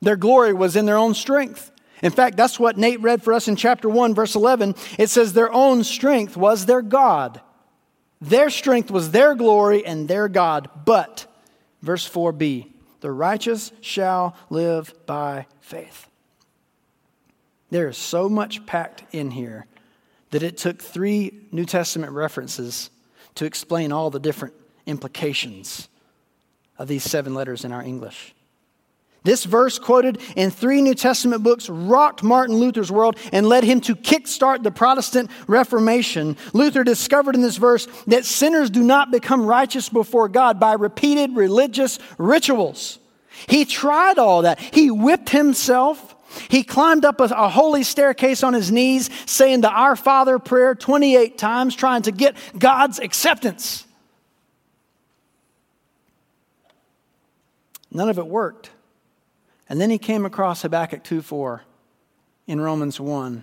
their 0.04 0.16
glory 0.16 0.52
was 0.52 0.76
in 0.76 0.86
their 0.86 0.98
own 0.98 1.14
strength. 1.14 1.70
In 2.02 2.12
fact, 2.12 2.36
that's 2.36 2.60
what 2.60 2.76
Nate 2.76 3.00
read 3.00 3.22
for 3.22 3.32
us 3.32 3.48
in 3.48 3.56
chapter 3.56 3.88
1, 3.88 4.14
verse 4.14 4.34
11. 4.34 4.74
It 4.98 5.08
says, 5.10 5.32
Their 5.32 5.52
own 5.52 5.84
strength 5.84 6.36
was 6.36 6.66
their 6.66 6.82
God. 6.82 7.40
Their 8.20 8.50
strength 8.50 8.90
was 8.90 9.10
their 9.10 9.34
glory 9.34 9.84
and 9.84 10.06
their 10.08 10.28
God. 10.28 10.68
But, 10.84 11.26
verse 11.82 12.08
4b, 12.08 12.70
the 13.00 13.10
righteous 13.10 13.72
shall 13.80 14.36
live 14.50 14.94
by 15.06 15.46
faith. 15.60 16.08
There 17.70 17.88
is 17.88 17.96
so 17.96 18.28
much 18.28 18.66
packed 18.66 19.04
in 19.12 19.30
here 19.30 19.66
that 20.30 20.42
it 20.42 20.56
took 20.56 20.80
three 20.80 21.46
New 21.52 21.64
Testament 21.64 22.12
references 22.12 22.90
to 23.36 23.44
explain 23.44 23.92
all 23.92 24.10
the 24.10 24.20
different 24.20 24.54
implications 24.86 25.88
of 26.78 26.88
these 26.88 27.04
seven 27.04 27.34
letters 27.34 27.64
in 27.64 27.72
our 27.72 27.82
English. 27.82 28.33
This 29.24 29.44
verse, 29.44 29.78
quoted 29.78 30.20
in 30.36 30.50
three 30.50 30.82
New 30.82 30.94
Testament 30.94 31.42
books, 31.42 31.70
rocked 31.70 32.22
Martin 32.22 32.56
Luther's 32.56 32.92
world 32.92 33.16
and 33.32 33.48
led 33.48 33.64
him 33.64 33.80
to 33.82 33.96
kickstart 33.96 34.62
the 34.62 34.70
Protestant 34.70 35.30
Reformation. 35.46 36.36
Luther 36.52 36.84
discovered 36.84 37.34
in 37.34 37.40
this 37.40 37.56
verse 37.56 37.88
that 38.06 38.26
sinners 38.26 38.68
do 38.68 38.82
not 38.82 39.10
become 39.10 39.46
righteous 39.46 39.88
before 39.88 40.28
God 40.28 40.60
by 40.60 40.74
repeated 40.74 41.34
religious 41.34 41.98
rituals. 42.18 42.98
He 43.48 43.64
tried 43.64 44.18
all 44.18 44.42
that. 44.42 44.60
He 44.60 44.90
whipped 44.90 45.30
himself. 45.30 46.14
He 46.50 46.62
climbed 46.62 47.06
up 47.06 47.18
a, 47.20 47.24
a, 47.24 47.48
holy 47.48 47.82
staircase 47.82 48.42
on 48.42 48.52
his 48.52 48.70
knees, 48.70 49.08
saying 49.24 49.62
the 49.62 49.70
Our 49.70 49.96
Father 49.96 50.38
prayer 50.38 50.74
28 50.74 51.38
times, 51.38 51.74
trying 51.74 52.02
to 52.02 52.12
get 52.12 52.36
God's 52.58 52.98
acceptance. 52.98 53.86
None 57.90 58.10
of 58.10 58.18
it 58.18 58.26
worked. 58.26 58.70
And 59.68 59.80
then 59.80 59.90
he 59.90 59.98
came 59.98 60.26
across 60.26 60.62
Habakkuk 60.62 61.04
2 61.04 61.22
4 61.22 61.62
in 62.46 62.60
Romans 62.60 63.00
1, 63.00 63.42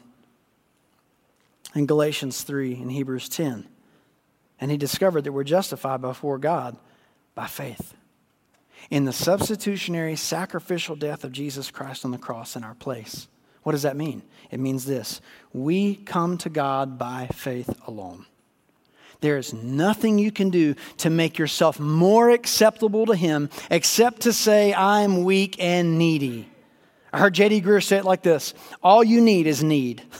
in 1.73 1.85
Galatians 1.85 2.43
3, 2.43 2.75
in 2.75 2.89
Hebrews 2.89 3.29
10. 3.29 3.67
And 4.59 4.69
he 4.69 4.77
discovered 4.77 5.23
that 5.23 5.31
we're 5.31 5.43
justified 5.43 6.01
before 6.01 6.37
God 6.37 6.77
by 7.33 7.47
faith 7.47 7.95
in 8.89 9.05
the 9.05 9.13
substitutionary 9.13 10.15
sacrificial 10.15 10.95
death 10.95 11.23
of 11.23 11.31
Jesus 11.31 11.71
Christ 11.71 12.05
on 12.05 12.11
the 12.11 12.17
cross 12.17 12.55
in 12.55 12.63
our 12.63 12.75
place. 12.75 13.27
What 13.63 13.73
does 13.73 13.83
that 13.83 13.97
mean? 13.97 14.23
It 14.49 14.59
means 14.59 14.85
this 14.85 15.21
we 15.53 15.95
come 15.95 16.37
to 16.39 16.49
God 16.49 16.97
by 16.97 17.27
faith 17.27 17.73
alone. 17.87 18.25
There 19.21 19.37
is 19.37 19.53
nothing 19.53 20.17
you 20.17 20.31
can 20.31 20.49
do 20.49 20.75
to 20.97 21.09
make 21.11 21.37
yourself 21.37 21.79
more 21.79 22.31
acceptable 22.31 23.05
to 23.05 23.15
Him 23.15 23.49
except 23.69 24.21
to 24.21 24.33
say, 24.33 24.73
I'm 24.73 25.23
weak 25.23 25.57
and 25.59 25.97
needy. 25.97 26.49
I 27.13 27.19
heard 27.19 27.33
J.D. 27.33 27.61
Greear 27.61 27.83
say 27.83 27.97
it 27.97 28.05
like 28.05 28.23
this 28.23 28.53
All 28.81 29.03
you 29.03 29.21
need 29.21 29.47
is 29.47 29.63
need. 29.63 30.01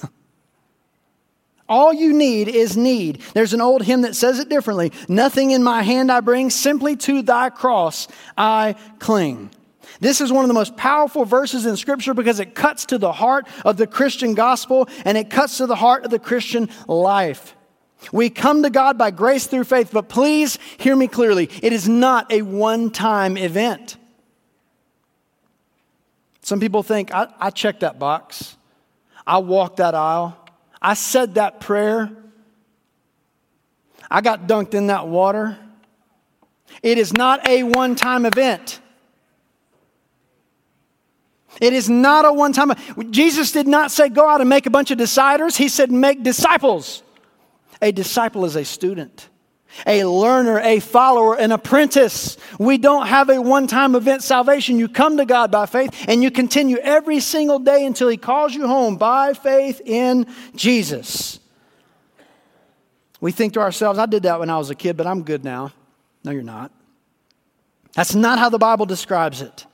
All 1.68 1.94
you 1.94 2.12
need 2.12 2.50
is 2.50 2.76
need. 2.76 3.22
There's 3.34 3.54
an 3.54 3.62
old 3.62 3.82
hymn 3.82 4.02
that 4.02 4.14
says 4.14 4.40
it 4.40 4.50
differently. 4.50 4.92
Nothing 5.08 5.52
in 5.52 5.64
my 5.64 5.84
hand 5.84 6.12
I 6.12 6.20
bring, 6.20 6.50
simply 6.50 6.98
to 6.98 7.22
thy 7.22 7.50
cross 7.50 8.10
I 8.38 8.76
cling. 9.00 9.52
This 10.02 10.20
is 10.20 10.34
one 10.34 10.44
of 10.44 10.50
the 10.50 10.54
most 10.54 10.76
powerful 10.76 11.24
verses 11.24 11.66
in 11.66 11.78
Scripture 11.78 12.14
because 12.14 12.42
it 12.42 12.56
cuts 12.56 12.86
to 12.88 12.98
the 12.98 13.14
heart 13.14 13.48
of 13.64 13.78
the 13.78 13.88
Christian 13.88 14.34
gospel 14.34 14.90
and 15.06 15.18
it 15.18 15.30
cuts 15.30 15.58
to 15.58 15.66
the 15.66 15.76
heart 15.76 16.04
of 16.04 16.12
the 16.12 16.20
Christian 16.20 16.70
life. 16.88 17.56
We 18.12 18.30
come 18.30 18.64
to 18.64 18.70
God 18.70 18.98
by 18.98 19.12
grace 19.12 19.48
through 19.48 19.66
faith, 19.66 19.92
but 19.94 20.10
please 20.10 20.58
hear 20.78 20.96
me 20.96 21.08
clearly. 21.08 21.50
It 21.62 21.72
is 21.74 21.88
not 21.88 22.32
a 22.32 22.42
one 22.42 22.90
time 22.90 23.38
event. 23.38 23.98
Some 26.42 26.60
people 26.60 26.84
think, 26.84 27.14
I, 27.14 27.28
I 27.40 27.50
checked 27.52 27.82
that 27.82 28.00
box, 28.00 28.58
I 29.26 29.38
walked 29.38 29.78
that 29.78 29.94
aisle, 29.94 30.38
I 30.82 30.96
said 30.96 31.36
that 31.36 31.60
prayer, 31.60 32.12
I 34.10 34.22
got 34.22 34.48
dunked 34.48 34.74
in 34.74 34.88
that 34.88 35.08
water. 35.08 35.58
It 36.82 36.98
is 36.98 37.14
not 37.14 37.48
a 37.48 37.64
one 37.64 37.96
time 37.96 38.26
event. 38.26 38.80
It 41.60 41.74
is 41.74 41.90
not 41.90 42.26
a 42.26 42.34
one 42.34 42.54
time. 42.54 42.74
Jesus 43.12 43.52
did 43.52 43.68
not 43.68 43.92
say, 43.92 44.10
go 44.10 44.28
out 44.28 44.42
and 44.42 44.50
make 44.50 44.66
a 44.66 44.70
bunch 44.70 44.90
of 44.90 44.98
deciders. 44.98 45.58
He 45.58 45.68
said, 45.68 45.92
make 45.92 46.24
disciples. 46.24 47.04
A 47.82 47.92
disciple 47.92 48.46
is 48.46 48.56
a 48.56 48.64
student, 48.64 49.30
a 49.88 50.04
learner, 50.04 50.60
a 50.60 50.80
follower, 50.80 51.36
an 51.36 51.52
apprentice. 51.52 52.38
We 52.60 52.78
don't 52.78 53.08
have 53.08 53.30
a 53.30 53.42
one 53.42 53.68
time 53.68 53.96
event 53.96 54.24
salvation. 54.24 54.78
You 54.78 54.88
come 54.88 55.18
to 55.18 55.26
God 55.26 55.52
by 55.52 55.66
faith 55.66 56.06
and 56.08 56.22
you 56.22 56.30
continue 56.30 56.78
every 56.78 57.20
single 57.20 57.60
day 57.60 57.86
until 57.86 58.08
He 58.08 58.18
calls 58.18 58.54
you 58.54 58.68
home 58.68 58.98
by 58.98 59.34
faith 59.34 59.82
in 59.84 60.28
Jesus. 60.56 61.40
We 63.20 63.32
think 63.32 63.54
to 63.54 63.60
ourselves, 63.60 64.00
I 64.00 64.08
did 64.08 64.24
that 64.24 64.40
when 64.40 64.50
I 64.50 64.58
was 64.58 64.70
a 64.70 64.76
kid, 64.76 64.98
but 64.98 65.08
I'm 65.08 65.24
good 65.24 65.44
now. 65.44 65.72
No, 66.24 66.32
you're 66.32 66.44
not. 66.44 66.72
That's 67.94 68.16
not 68.16 68.40
how 68.40 68.50
the 68.50 68.58
Bible 68.58 68.86
describes 68.86 69.42
it. 69.42 69.66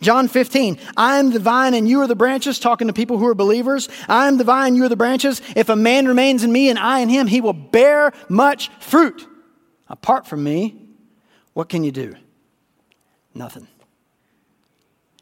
John 0.00 0.28
15, 0.28 0.78
I 0.96 1.18
am 1.18 1.30
the 1.30 1.40
vine 1.40 1.74
and 1.74 1.88
you 1.88 2.00
are 2.00 2.06
the 2.06 2.14
branches, 2.14 2.60
talking 2.60 2.86
to 2.86 2.92
people 2.92 3.18
who 3.18 3.26
are 3.26 3.34
believers. 3.34 3.88
I 4.08 4.28
am 4.28 4.36
the 4.36 4.44
vine, 4.44 4.76
you 4.76 4.84
are 4.84 4.88
the 4.88 4.96
branches. 4.96 5.42
If 5.56 5.68
a 5.68 5.76
man 5.76 6.06
remains 6.06 6.44
in 6.44 6.52
me 6.52 6.70
and 6.70 6.78
I 6.78 7.00
in 7.00 7.08
him, 7.08 7.26
he 7.26 7.40
will 7.40 7.52
bear 7.52 8.12
much 8.28 8.70
fruit. 8.78 9.26
Apart 9.88 10.26
from 10.26 10.44
me, 10.44 10.76
what 11.52 11.68
can 11.68 11.82
you 11.82 11.90
do? 11.90 12.14
Nothing. 13.34 13.66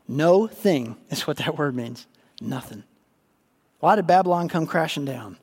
No 0.07 0.47
thing 0.47 0.97
is 1.11 1.27
what 1.27 1.39
that 1.39 1.57
word 1.57 1.75
means. 1.75 2.07
Nothing. 2.41 2.85
Why 3.81 3.97
did 3.97 4.07
Babylon 4.07 4.49
come 4.49 4.67
crashing 4.67 5.07
down? 5.07 5.39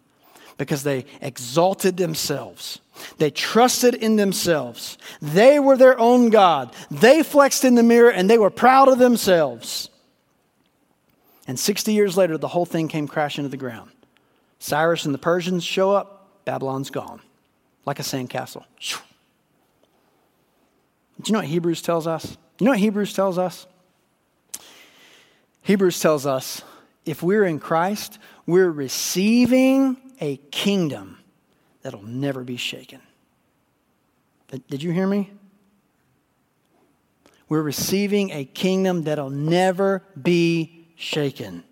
Because 0.58 0.84
they 0.84 1.06
exalted 1.22 1.98
themselves 1.98 2.80
they 3.18 3.32
trusted 3.32 3.96
in 3.96 4.16
themselves. 4.16 4.98
They 5.22 5.60
were 5.60 5.78
their 5.78 6.00
own 6.00 6.30
God. 6.30 6.74
They 6.92 7.24
flexed 7.24 7.64
in 7.64 7.76
the 7.76 7.84
mirror 7.84 8.12
and 8.12 8.30
they 8.30 8.38
were 8.38 8.50
proud 8.50 8.88
of 8.88 9.00
themselves. 9.00 9.90
And 11.48 11.60
60 11.60 11.94
years 11.94 12.16
later, 12.16 12.38
the 12.38 12.48
whole 12.48 12.66
thing 12.66 12.88
came 12.88 13.08
crashing 13.08 13.44
to 13.44 13.50
the 13.50 13.58
ground. 13.58 13.92
Cyrus 14.60 15.06
and 15.06 15.14
the 15.14 15.20
Persians 15.20 15.64
show 15.64 15.92
up, 15.92 16.46
Babylon's 16.46 16.90
gone, 16.90 17.22
like 17.86 18.00
a 18.00 18.04
sandcastle. 18.04 18.64
Do 18.80 21.30
you 21.30 21.34
know 21.34 21.40
what 21.40 21.48
Hebrews 21.48 21.82
tells 21.82 22.08
us? 22.08 22.38
You 22.60 22.66
know 22.66 22.72
what 22.72 22.80
Hebrews 22.80 23.14
tells 23.14 23.38
us? 23.38 23.68
Hebrews 25.62 26.00
tells 26.00 26.26
us 26.26 26.62
if 27.06 27.22
we're 27.22 27.46
in 27.46 27.60
Christ, 27.60 28.20
we're 28.46 28.72
receiving 28.72 29.98
a 30.22 30.38
kingdom 30.52 31.18
that'll 31.84 32.02
never 32.02 32.44
be 32.44 32.58
shaken. 32.58 33.02
Did 34.70 34.82
you 34.84 34.92
hear 34.92 35.08
me? 35.08 35.32
We're 37.50 37.62
receiving 37.62 38.32
a 38.32 38.46
kingdom 38.46 39.04
that'll 39.04 39.30
never 39.30 40.04
be 40.20 40.88
shaken. 40.96 41.64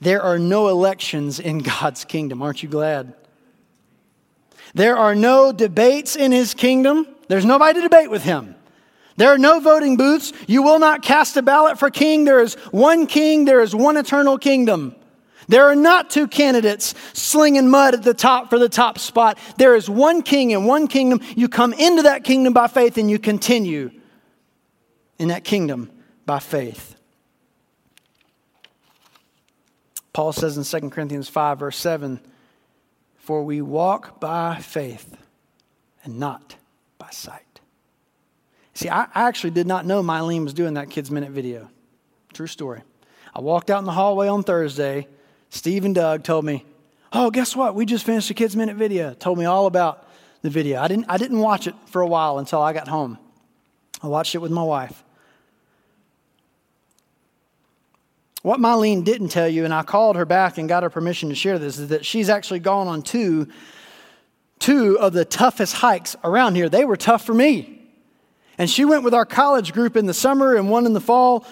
There 0.00 0.22
are 0.22 0.38
no 0.38 0.68
elections 0.68 1.38
in 1.40 1.58
God's 1.80 2.04
kingdom. 2.04 2.42
Aren't 2.42 2.62
you 2.62 2.68
glad? 2.68 3.14
There 4.74 4.96
are 4.96 5.14
no 5.14 5.52
debates 5.52 6.16
in 6.16 6.32
his 6.32 6.54
kingdom. 6.54 7.06
There's 7.28 7.44
nobody 7.44 7.80
to 7.80 7.82
debate 7.82 8.10
with 8.10 8.22
him. 8.22 8.54
There 9.16 9.30
are 9.30 9.38
no 9.38 9.60
voting 9.60 9.96
booths. 9.96 10.32
You 10.46 10.62
will 10.62 10.78
not 10.78 11.02
cast 11.02 11.36
a 11.36 11.42
ballot 11.42 11.78
for 11.78 11.90
king. 11.90 12.24
There 12.24 12.40
is 12.40 12.54
one 12.70 13.06
king, 13.06 13.46
there 13.46 13.62
is 13.62 13.74
one 13.74 13.96
eternal 13.96 14.38
kingdom. 14.38 14.94
There 15.48 15.66
are 15.66 15.76
not 15.76 16.10
two 16.10 16.26
candidates 16.26 16.94
slinging 17.12 17.68
mud 17.68 17.94
at 17.94 18.02
the 18.02 18.14
top 18.14 18.50
for 18.50 18.58
the 18.58 18.68
top 18.68 18.98
spot. 18.98 19.38
There 19.58 19.76
is 19.76 19.88
one 19.88 20.22
king 20.22 20.52
and 20.52 20.66
one 20.66 20.88
kingdom. 20.88 21.20
You 21.36 21.48
come 21.48 21.72
into 21.72 22.02
that 22.02 22.24
kingdom 22.24 22.52
by 22.52 22.66
faith 22.66 22.98
and 22.98 23.10
you 23.10 23.18
continue 23.18 23.90
in 25.18 25.28
that 25.28 25.44
kingdom 25.44 25.90
by 26.24 26.40
faith. 26.40 26.96
Paul 30.12 30.32
says 30.32 30.56
in 30.56 30.80
2 30.80 30.90
Corinthians 30.90 31.28
5, 31.28 31.58
verse 31.58 31.76
7 31.76 32.20
For 33.18 33.44
we 33.44 33.62
walk 33.62 34.18
by 34.18 34.56
faith 34.56 35.16
and 36.02 36.18
not 36.18 36.56
by 36.98 37.10
sight. 37.10 37.42
See, 38.74 38.88
I 38.88 39.08
actually 39.14 39.50
did 39.50 39.66
not 39.66 39.86
know 39.86 40.02
Mylene 40.02 40.44
was 40.44 40.54
doing 40.54 40.74
that 40.74 40.90
Kids 40.90 41.10
Minute 41.10 41.30
video. 41.30 41.70
True 42.32 42.46
story. 42.46 42.82
I 43.34 43.40
walked 43.40 43.70
out 43.70 43.78
in 43.78 43.84
the 43.84 43.92
hallway 43.92 44.28
on 44.28 44.42
Thursday 44.42 45.06
Steve 45.56 45.84
and 45.84 45.94
Doug 45.94 46.22
told 46.22 46.44
me, 46.44 46.64
Oh, 47.12 47.30
guess 47.30 47.56
what? 47.56 47.74
We 47.74 47.86
just 47.86 48.04
finished 48.04 48.28
a 48.30 48.34
Kids 48.34 48.54
Minute 48.54 48.76
video. 48.76 49.14
Told 49.14 49.38
me 49.38 49.46
all 49.46 49.66
about 49.66 50.06
the 50.42 50.50
video. 50.50 50.80
I 50.80 50.88
didn't, 50.88 51.06
I 51.08 51.16
didn't 51.16 51.38
watch 51.38 51.66
it 51.66 51.74
for 51.86 52.02
a 52.02 52.06
while 52.06 52.38
until 52.38 52.60
I 52.60 52.72
got 52.72 52.88
home. 52.88 53.18
I 54.02 54.08
watched 54.08 54.34
it 54.34 54.38
with 54.38 54.52
my 54.52 54.62
wife. 54.62 55.02
What 58.42 58.60
Mylene 58.60 59.02
didn't 59.02 59.28
tell 59.28 59.48
you, 59.48 59.64
and 59.64 59.72
I 59.72 59.82
called 59.82 60.16
her 60.16 60.26
back 60.26 60.58
and 60.58 60.68
got 60.68 60.82
her 60.82 60.90
permission 60.90 61.30
to 61.30 61.34
share 61.34 61.58
this, 61.58 61.78
is 61.78 61.88
that 61.88 62.04
she's 62.04 62.28
actually 62.28 62.60
gone 62.60 62.86
on 62.86 63.02
two, 63.02 63.48
two 64.58 64.98
of 65.00 65.14
the 65.14 65.24
toughest 65.24 65.74
hikes 65.74 66.16
around 66.22 66.54
here. 66.54 66.68
They 66.68 66.84
were 66.84 66.96
tough 66.96 67.24
for 67.24 67.34
me. 67.34 67.80
And 68.58 68.68
she 68.68 68.84
went 68.84 69.04
with 69.04 69.14
our 69.14 69.26
college 69.26 69.72
group 69.72 69.96
in 69.96 70.06
the 70.06 70.14
summer 70.14 70.54
and 70.54 70.70
one 70.70 70.86
in 70.86 70.92
the 70.92 71.00
fall 71.00 71.46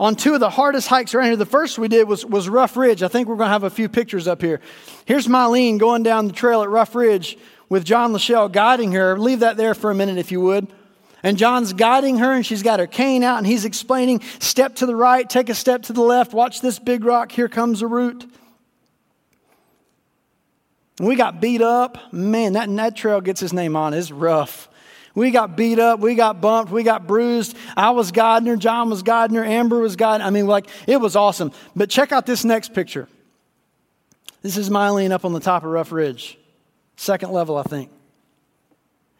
on 0.00 0.16
two 0.16 0.32
of 0.32 0.40
the 0.40 0.48
hardest 0.48 0.88
hikes 0.88 1.14
around 1.14 1.26
here. 1.26 1.36
The 1.36 1.44
first 1.44 1.78
we 1.78 1.86
did 1.86 2.08
was, 2.08 2.24
was 2.24 2.48
Rough 2.48 2.74
Ridge. 2.74 3.02
I 3.02 3.08
think 3.08 3.28
we're 3.28 3.36
going 3.36 3.48
to 3.48 3.52
have 3.52 3.64
a 3.64 3.70
few 3.70 3.88
pictures 3.88 4.26
up 4.26 4.40
here. 4.40 4.60
Here's 5.04 5.26
Mylene 5.26 5.78
going 5.78 6.02
down 6.02 6.26
the 6.26 6.32
trail 6.32 6.62
at 6.62 6.70
Rough 6.70 6.94
Ridge 6.94 7.36
with 7.68 7.84
John 7.84 8.12
Lachelle 8.12 8.50
guiding 8.50 8.92
her. 8.92 9.18
Leave 9.18 9.40
that 9.40 9.58
there 9.58 9.74
for 9.74 9.90
a 9.90 9.94
minute 9.94 10.16
if 10.16 10.32
you 10.32 10.40
would. 10.40 10.68
And 11.22 11.36
John's 11.36 11.74
guiding 11.74 12.16
her, 12.16 12.32
and 12.32 12.46
she's 12.46 12.62
got 12.62 12.80
her 12.80 12.86
cane 12.86 13.22
out, 13.22 13.36
and 13.36 13.46
he's 13.46 13.66
explaining 13.66 14.22
step 14.38 14.76
to 14.76 14.86
the 14.86 14.96
right, 14.96 15.28
take 15.28 15.50
a 15.50 15.54
step 15.54 15.82
to 15.82 15.92
the 15.92 16.00
left, 16.00 16.32
watch 16.32 16.62
this 16.62 16.78
big 16.78 17.04
rock, 17.04 17.30
here 17.30 17.46
comes 17.48 17.82
a 17.82 17.86
root. 17.86 18.24
We 20.98 21.14
got 21.14 21.42
beat 21.42 21.60
up. 21.60 22.10
Man, 22.10 22.54
that, 22.54 22.74
that 22.74 22.96
trail 22.96 23.20
gets 23.20 23.38
his 23.38 23.52
name 23.52 23.76
on. 23.76 23.92
It's 23.92 24.10
rough. 24.10 24.69
We 25.14 25.30
got 25.32 25.56
beat 25.56 25.78
up, 25.78 26.00
we 26.00 26.14
got 26.14 26.40
bumped, 26.40 26.70
we 26.70 26.82
got 26.82 27.06
bruised. 27.06 27.56
I 27.76 27.90
was 27.90 28.12
guiding 28.12 28.46
her, 28.48 28.56
John 28.56 28.90
was 28.90 29.02
guiding 29.02 29.36
her, 29.36 29.44
Amber 29.44 29.80
was 29.80 29.96
guiding. 29.96 30.26
I 30.26 30.30
mean, 30.30 30.46
like, 30.46 30.68
it 30.86 31.00
was 31.00 31.16
awesome. 31.16 31.52
But 31.74 31.90
check 31.90 32.12
out 32.12 32.26
this 32.26 32.44
next 32.44 32.72
picture. 32.74 33.08
This 34.42 34.56
is 34.56 34.70
Mylene 34.70 35.10
up 35.10 35.24
on 35.24 35.32
the 35.32 35.40
top 35.40 35.64
of 35.64 35.70
Rough 35.70 35.92
Ridge, 35.92 36.38
second 36.96 37.32
level, 37.32 37.56
I 37.56 37.64
think. 37.64 37.90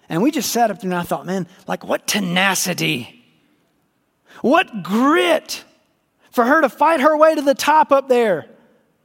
And 0.08 0.22
we 0.22 0.30
just 0.30 0.50
sat 0.50 0.70
up 0.70 0.80
there 0.80 0.90
and 0.90 0.98
I 0.98 1.02
thought, 1.02 1.26
man, 1.26 1.46
like, 1.66 1.84
what 1.84 2.06
tenacity, 2.06 3.24
what 4.42 4.82
grit 4.82 5.64
for 6.30 6.44
her 6.44 6.60
to 6.60 6.68
fight 6.68 7.00
her 7.00 7.16
way 7.16 7.34
to 7.34 7.42
the 7.42 7.54
top 7.54 7.92
up 7.92 8.08
there 8.08 8.46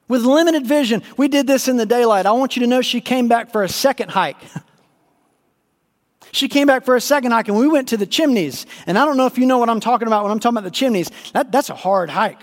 with 0.08 0.24
limited 0.24 0.66
vision. 0.66 1.02
We 1.18 1.28
did 1.28 1.48
this 1.48 1.68
in 1.68 1.78
the 1.78 1.86
daylight. 1.86 2.26
I 2.26 2.32
want 2.34 2.56
you 2.56 2.62
to 2.62 2.68
know 2.68 2.82
she 2.82 3.02
came 3.02 3.28
back 3.28 3.52
for 3.52 3.64
a 3.64 3.70
second 3.70 4.10
hike. 4.10 4.38
She 6.36 6.50
came 6.50 6.68
back 6.68 6.84
for 6.84 6.98
a 6.98 7.02
second 7.02 7.32
hike 7.32 7.48
and 7.48 7.58
we 7.58 7.66
went 7.66 7.88
to 7.90 7.98
the 7.98 8.06
chimneys. 8.06 8.66
And 8.88 9.00
I 9.00 9.06
don't 9.06 9.16
know 9.16 9.26
if 9.26 9.38
you 9.38 9.46
know 9.46 9.58
what 9.58 9.70
I'm 9.70 9.80
talking 9.80 10.06
about 10.06 10.24
when 10.24 10.34
I'm 10.34 10.42
talking 10.42 10.58
about 10.58 10.66
the 10.66 10.72
chimneys. 10.72 11.10
That, 11.32 11.50
that's 11.50 11.70
a 11.70 11.76
hard 11.76 12.10
hike. 12.10 12.42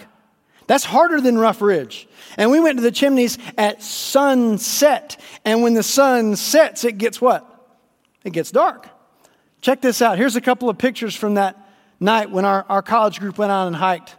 That's 0.66 0.82
harder 0.82 1.20
than 1.20 1.36
Rough 1.36 1.60
Ridge. 1.60 2.08
And 2.38 2.50
we 2.50 2.58
went 2.58 2.78
to 2.78 2.82
the 2.82 2.90
chimneys 2.90 3.36
at 3.58 3.82
sunset. 3.82 5.20
And 5.44 5.62
when 5.62 5.74
the 5.74 5.82
sun 5.82 6.36
sets, 6.36 6.84
it 6.84 6.96
gets 6.96 7.20
what? 7.20 7.46
It 8.24 8.32
gets 8.32 8.50
dark. 8.50 8.88
Check 9.60 9.82
this 9.82 10.00
out. 10.00 10.16
Here's 10.16 10.36
a 10.36 10.40
couple 10.40 10.70
of 10.70 10.78
pictures 10.78 11.14
from 11.14 11.34
that 11.34 11.58
night 12.00 12.30
when 12.30 12.46
our, 12.46 12.64
our 12.70 12.80
college 12.80 13.20
group 13.20 13.36
went 13.36 13.52
out 13.52 13.66
and 13.66 13.76
hiked 13.76 14.16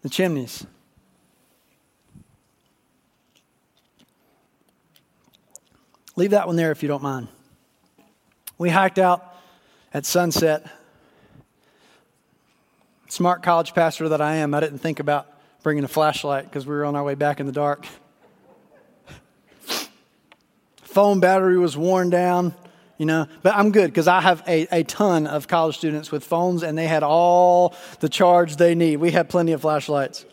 the 0.00 0.08
chimneys. 0.08 0.66
Leave 6.16 6.30
that 6.30 6.46
one 6.46 6.56
there 6.56 6.70
if 6.70 6.82
you 6.82 6.88
don't 6.88 7.02
mind. 7.02 7.28
We 8.58 8.70
hiked 8.70 8.98
out 8.98 9.36
at 9.94 10.04
sunset. 10.04 10.66
Smart 13.08 13.44
college 13.44 13.72
pastor 13.72 14.08
that 14.08 14.20
I 14.20 14.36
am, 14.36 14.52
I 14.52 14.58
didn't 14.60 14.80
think 14.80 14.98
about 14.98 15.28
bringing 15.62 15.84
a 15.84 15.88
flashlight 15.88 16.44
because 16.44 16.66
we 16.66 16.74
were 16.74 16.84
on 16.84 16.96
our 16.96 17.04
way 17.04 17.14
back 17.14 17.38
in 17.38 17.46
the 17.46 17.52
dark. 17.52 17.86
Phone 20.76 21.20
battery 21.20 21.56
was 21.56 21.76
worn 21.76 22.10
down, 22.10 22.52
you 22.96 23.06
know, 23.06 23.28
but 23.42 23.54
I'm 23.54 23.70
good 23.70 23.86
because 23.86 24.08
I 24.08 24.20
have 24.20 24.42
a, 24.48 24.66
a 24.80 24.82
ton 24.82 25.28
of 25.28 25.46
college 25.46 25.76
students 25.78 26.10
with 26.10 26.24
phones 26.24 26.64
and 26.64 26.76
they 26.76 26.88
had 26.88 27.04
all 27.04 27.76
the 28.00 28.08
charge 28.08 28.56
they 28.56 28.74
need. 28.74 28.96
We 28.96 29.12
had 29.12 29.28
plenty 29.28 29.52
of 29.52 29.60
flashlights. 29.60 30.24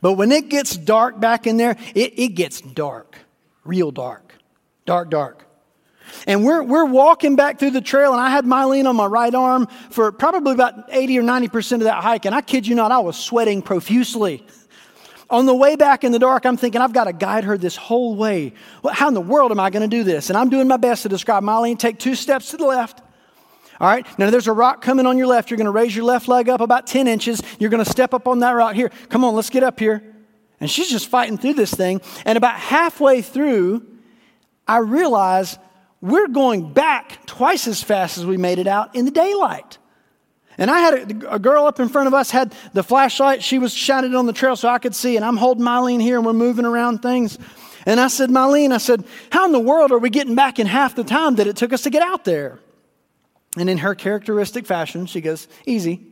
But 0.00 0.14
when 0.14 0.32
it 0.32 0.48
gets 0.48 0.76
dark 0.76 1.20
back 1.20 1.46
in 1.46 1.58
there, 1.58 1.76
it, 1.94 2.18
it 2.18 2.28
gets 2.30 2.60
dark, 2.60 3.16
real 3.64 3.92
dark, 3.92 4.34
dark, 4.84 5.10
dark. 5.10 5.43
And 6.26 6.44
we're, 6.44 6.62
we're 6.62 6.84
walking 6.84 7.36
back 7.36 7.58
through 7.58 7.72
the 7.72 7.80
trail, 7.80 8.12
and 8.12 8.20
I 8.20 8.30
had 8.30 8.44
Mylene 8.44 8.86
on 8.86 8.96
my 8.96 9.06
right 9.06 9.34
arm 9.34 9.68
for 9.90 10.10
probably 10.12 10.52
about 10.52 10.88
80 10.88 11.18
or 11.18 11.22
90% 11.22 11.72
of 11.72 11.80
that 11.80 12.02
hike. 12.02 12.24
And 12.24 12.34
I 12.34 12.40
kid 12.40 12.66
you 12.66 12.74
not, 12.74 12.92
I 12.92 12.98
was 13.00 13.16
sweating 13.16 13.62
profusely. 13.62 14.46
On 15.30 15.46
the 15.46 15.54
way 15.54 15.76
back 15.76 16.04
in 16.04 16.12
the 16.12 16.18
dark, 16.18 16.44
I'm 16.46 16.56
thinking, 16.56 16.80
I've 16.80 16.92
got 16.92 17.04
to 17.04 17.12
guide 17.12 17.44
her 17.44 17.56
this 17.56 17.76
whole 17.76 18.14
way. 18.14 18.52
Well, 18.82 18.94
how 18.94 19.08
in 19.08 19.14
the 19.14 19.20
world 19.20 19.50
am 19.50 19.60
I 19.60 19.70
going 19.70 19.88
to 19.88 19.96
do 19.96 20.04
this? 20.04 20.30
And 20.30 20.36
I'm 20.36 20.50
doing 20.50 20.68
my 20.68 20.76
best 20.76 21.02
to 21.02 21.08
describe 21.08 21.42
Mylene. 21.42 21.78
Take 21.78 21.98
two 21.98 22.14
steps 22.14 22.50
to 22.50 22.56
the 22.56 22.66
left. 22.66 23.00
All 23.80 23.88
right, 23.88 24.06
now 24.18 24.30
there's 24.30 24.46
a 24.46 24.52
rock 24.52 24.82
coming 24.82 25.04
on 25.04 25.18
your 25.18 25.26
left. 25.26 25.50
You're 25.50 25.56
going 25.56 25.64
to 25.64 25.72
raise 25.72 25.96
your 25.96 26.04
left 26.04 26.28
leg 26.28 26.48
up 26.48 26.60
about 26.60 26.86
10 26.86 27.08
inches. 27.08 27.42
You're 27.58 27.70
going 27.70 27.84
to 27.84 27.90
step 27.90 28.14
up 28.14 28.28
on 28.28 28.38
that 28.40 28.52
rock. 28.52 28.74
Here, 28.74 28.90
come 29.08 29.24
on, 29.24 29.34
let's 29.34 29.50
get 29.50 29.64
up 29.64 29.80
here. 29.80 30.14
And 30.60 30.70
she's 30.70 30.88
just 30.88 31.08
fighting 31.08 31.38
through 31.38 31.54
this 31.54 31.74
thing. 31.74 32.00
And 32.24 32.38
about 32.38 32.54
halfway 32.54 33.20
through, 33.20 33.84
I 34.68 34.78
realize 34.78 35.58
we're 36.04 36.28
going 36.28 36.70
back 36.70 37.24
twice 37.24 37.66
as 37.66 37.82
fast 37.82 38.18
as 38.18 38.26
we 38.26 38.36
made 38.36 38.58
it 38.58 38.66
out 38.66 38.94
in 38.94 39.06
the 39.06 39.10
daylight. 39.10 39.78
And 40.58 40.70
I 40.70 40.80
had 40.80 41.22
a, 41.24 41.34
a, 41.36 41.38
girl 41.38 41.64
up 41.64 41.80
in 41.80 41.88
front 41.88 42.08
of 42.08 42.14
us 42.14 42.30
had 42.30 42.54
the 42.74 42.82
flashlight. 42.82 43.42
She 43.42 43.58
was 43.58 43.72
shining 43.72 44.14
on 44.14 44.26
the 44.26 44.34
trail 44.34 44.54
so 44.54 44.68
I 44.68 44.78
could 44.78 44.94
see. 44.94 45.16
And 45.16 45.24
I'm 45.24 45.38
holding 45.38 45.64
Mylene 45.64 46.02
here 46.02 46.18
and 46.18 46.26
we're 46.26 46.34
moving 46.34 46.66
around 46.66 47.00
things. 47.00 47.38
And 47.86 47.98
I 47.98 48.08
said, 48.08 48.28
Mylene, 48.28 48.70
I 48.70 48.76
said, 48.76 49.04
how 49.30 49.46
in 49.46 49.52
the 49.52 49.58
world 49.58 49.92
are 49.92 49.98
we 49.98 50.10
getting 50.10 50.34
back 50.34 50.58
in 50.58 50.66
half 50.66 50.94
the 50.94 51.04
time 51.04 51.36
that 51.36 51.46
it 51.46 51.56
took 51.56 51.72
us 51.72 51.82
to 51.84 51.90
get 51.90 52.02
out 52.02 52.24
there? 52.24 52.60
And 53.56 53.70
in 53.70 53.78
her 53.78 53.94
characteristic 53.94 54.66
fashion, 54.66 55.06
she 55.06 55.22
goes, 55.22 55.48
easy. 55.64 56.06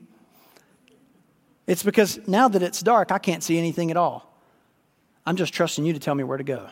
It's 1.67 1.83
because 1.83 2.19
now 2.27 2.49
that 2.49 2.63
it's 2.63 2.81
dark, 2.81 3.13
I 3.13 3.19
can't 3.19 3.43
see 3.43 3.59
anything 3.59 3.91
at 3.91 3.99
all. 3.99 4.35
I'm 5.27 5.37
just 5.37 5.53
trusting 5.53 5.85
you 5.85 5.93
to 5.93 5.99
tell 5.99 6.15
me 6.15 6.25
where 6.25 6.39
to 6.39 6.45
go. 6.45 6.71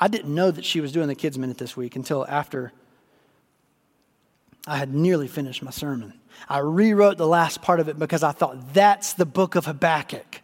I 0.00 0.08
didn't 0.08 0.34
know 0.34 0.50
that 0.50 0.64
she 0.64 0.80
was 0.80 0.92
doing 0.92 1.08
the 1.08 1.14
kids' 1.14 1.38
minute 1.38 1.58
this 1.58 1.76
week 1.76 1.94
until 1.94 2.26
after 2.26 2.72
I 4.66 4.76
had 4.76 4.94
nearly 4.94 5.28
finished 5.28 5.62
my 5.62 5.70
sermon. 5.70 6.14
I 6.48 6.58
rewrote 6.58 7.18
the 7.18 7.26
last 7.26 7.60
part 7.60 7.80
of 7.80 7.88
it 7.88 7.98
because 7.98 8.22
I 8.22 8.32
thought 8.32 8.72
that's 8.72 9.12
the 9.12 9.26
book 9.26 9.56
of 9.56 9.66
Habakkuk. 9.66 10.40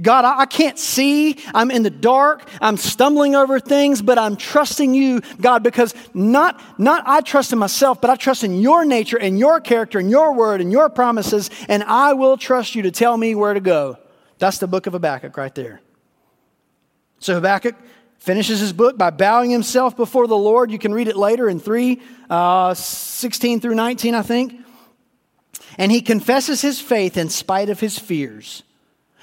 God, 0.00 0.24
I 0.24 0.46
can't 0.46 0.78
see. 0.78 1.36
I'm 1.54 1.70
in 1.70 1.82
the 1.82 1.90
dark. 1.90 2.48
I'm 2.60 2.76
stumbling 2.76 3.34
over 3.34 3.60
things, 3.60 4.00
but 4.00 4.18
I'm 4.18 4.36
trusting 4.36 4.94
you, 4.94 5.20
God, 5.40 5.62
because 5.62 5.94
not, 6.14 6.60
not 6.78 7.04
I 7.06 7.20
trust 7.20 7.52
in 7.52 7.58
myself, 7.58 8.00
but 8.00 8.08
I 8.08 8.16
trust 8.16 8.42
in 8.42 8.60
your 8.60 8.84
nature 8.84 9.18
and 9.18 9.38
your 9.38 9.60
character 9.60 9.98
and 9.98 10.10
your 10.10 10.34
word 10.34 10.60
and 10.60 10.72
your 10.72 10.88
promises, 10.88 11.50
and 11.68 11.82
I 11.84 12.14
will 12.14 12.38
trust 12.38 12.74
you 12.74 12.82
to 12.82 12.90
tell 12.90 13.16
me 13.16 13.34
where 13.34 13.52
to 13.52 13.60
go. 13.60 13.98
That's 14.38 14.58
the 14.58 14.66
book 14.66 14.86
of 14.86 14.94
Habakkuk 14.94 15.36
right 15.36 15.54
there. 15.54 15.80
So, 17.18 17.34
Habakkuk, 17.34 17.74
finishes 18.18 18.60
his 18.60 18.72
book 18.72 18.98
by 18.98 19.10
bowing 19.10 19.50
himself 19.50 19.96
before 19.96 20.26
the 20.26 20.36
Lord. 20.36 20.70
You 20.70 20.78
can 20.78 20.92
read 20.92 21.08
it 21.08 21.16
later 21.16 21.48
in 21.48 21.60
3 21.60 22.00
uh, 22.28 22.74
16 22.74 23.60
through 23.60 23.74
19, 23.74 24.14
I 24.14 24.22
think. 24.22 24.60
And 25.78 25.92
he 25.92 26.00
confesses 26.00 26.60
his 26.62 26.80
faith 26.80 27.16
in 27.16 27.28
spite 27.28 27.68
of 27.68 27.80
his 27.80 27.98
fears. 27.98 28.62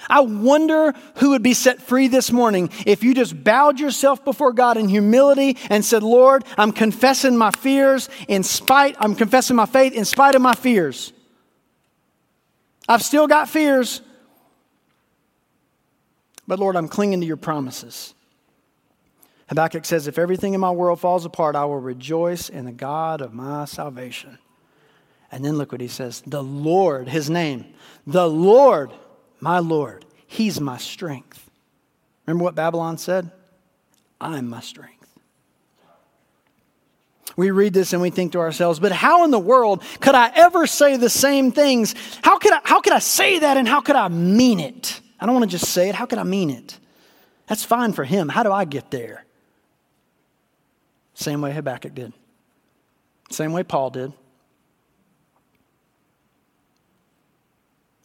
I 0.09 0.21
wonder 0.21 0.93
who 1.17 1.31
would 1.31 1.43
be 1.43 1.53
set 1.53 1.81
free 1.81 2.07
this 2.07 2.31
morning 2.31 2.69
if 2.85 3.03
you 3.03 3.13
just 3.13 3.43
bowed 3.43 3.79
yourself 3.79 4.23
before 4.25 4.51
God 4.51 4.77
in 4.77 4.89
humility 4.89 5.57
and 5.69 5.83
said, 5.83 6.03
Lord, 6.03 6.43
I'm 6.57 6.71
confessing 6.71 7.37
my 7.37 7.51
fears 7.51 8.09
in 8.27 8.43
spite, 8.43 8.95
I'm 8.99 9.15
confessing 9.15 9.55
my 9.55 9.65
faith 9.65 9.93
in 9.93 10.05
spite 10.05 10.35
of 10.35 10.41
my 10.41 10.53
fears. 10.53 11.13
I've 12.87 13.01
still 13.01 13.27
got 13.27 13.47
fears, 13.47 14.01
but 16.47 16.59
Lord, 16.59 16.75
I'm 16.75 16.89
clinging 16.89 17.21
to 17.21 17.25
your 17.25 17.37
promises. 17.37 18.13
Habakkuk 19.49 19.85
says, 19.85 20.07
If 20.07 20.17
everything 20.17 20.53
in 20.53 20.59
my 20.59 20.71
world 20.71 20.99
falls 20.99 21.25
apart, 21.25 21.55
I 21.55 21.65
will 21.65 21.79
rejoice 21.79 22.49
in 22.49 22.65
the 22.65 22.71
God 22.71 23.21
of 23.21 23.33
my 23.33 23.65
salvation. 23.65 24.37
And 25.31 25.43
then 25.43 25.57
look 25.57 25.71
what 25.71 25.81
he 25.81 25.87
says 25.87 26.21
The 26.25 26.43
Lord, 26.43 27.07
his 27.07 27.29
name, 27.29 27.65
the 28.05 28.29
Lord, 28.29 28.91
my 29.39 29.59
Lord, 29.59 30.05
he's 30.27 30.59
my 30.59 30.77
strength. 30.77 31.49
Remember 32.25 32.43
what 32.43 32.55
Babylon 32.55 32.97
said? 32.97 33.31
I'm 34.21 34.47
my 34.47 34.61
strength. 34.61 34.91
We 37.35 37.51
read 37.51 37.73
this 37.73 37.93
and 37.93 38.01
we 38.01 38.11
think 38.11 38.33
to 38.33 38.39
ourselves, 38.39 38.79
but 38.79 38.91
how 38.91 39.23
in 39.25 39.31
the 39.31 39.39
world 39.39 39.81
could 39.99 40.13
I 40.13 40.31
ever 40.35 40.67
say 40.67 40.97
the 40.97 41.09
same 41.09 41.51
things? 41.51 41.95
How 42.21 42.37
could 42.37 42.53
I, 42.53 42.59
how 42.63 42.79
could 42.79 42.93
I 42.93 42.99
say 42.99 43.39
that 43.39 43.57
and 43.57 43.67
how 43.67 43.81
could 43.81 43.95
I 43.95 44.07
mean 44.07 44.59
it? 44.59 45.01
I 45.19 45.25
don't 45.25 45.33
want 45.33 45.49
to 45.49 45.57
just 45.57 45.71
say 45.71 45.89
it. 45.89 45.95
How 45.95 46.05
could 46.05 46.19
I 46.19 46.23
mean 46.23 46.51
it? 46.51 46.77
That's 47.47 47.63
fine 47.63 47.93
for 47.93 48.03
him. 48.03 48.29
How 48.29 48.43
do 48.43 48.51
I 48.51 48.65
get 48.65 48.91
there? 48.91 49.25
Same 51.23 51.39
way 51.39 51.53
Habakkuk 51.53 51.95
did. 51.95 52.11
Same 53.29 53.53
way 53.53 53.63
Paul 53.63 53.89
did. 53.91 54.11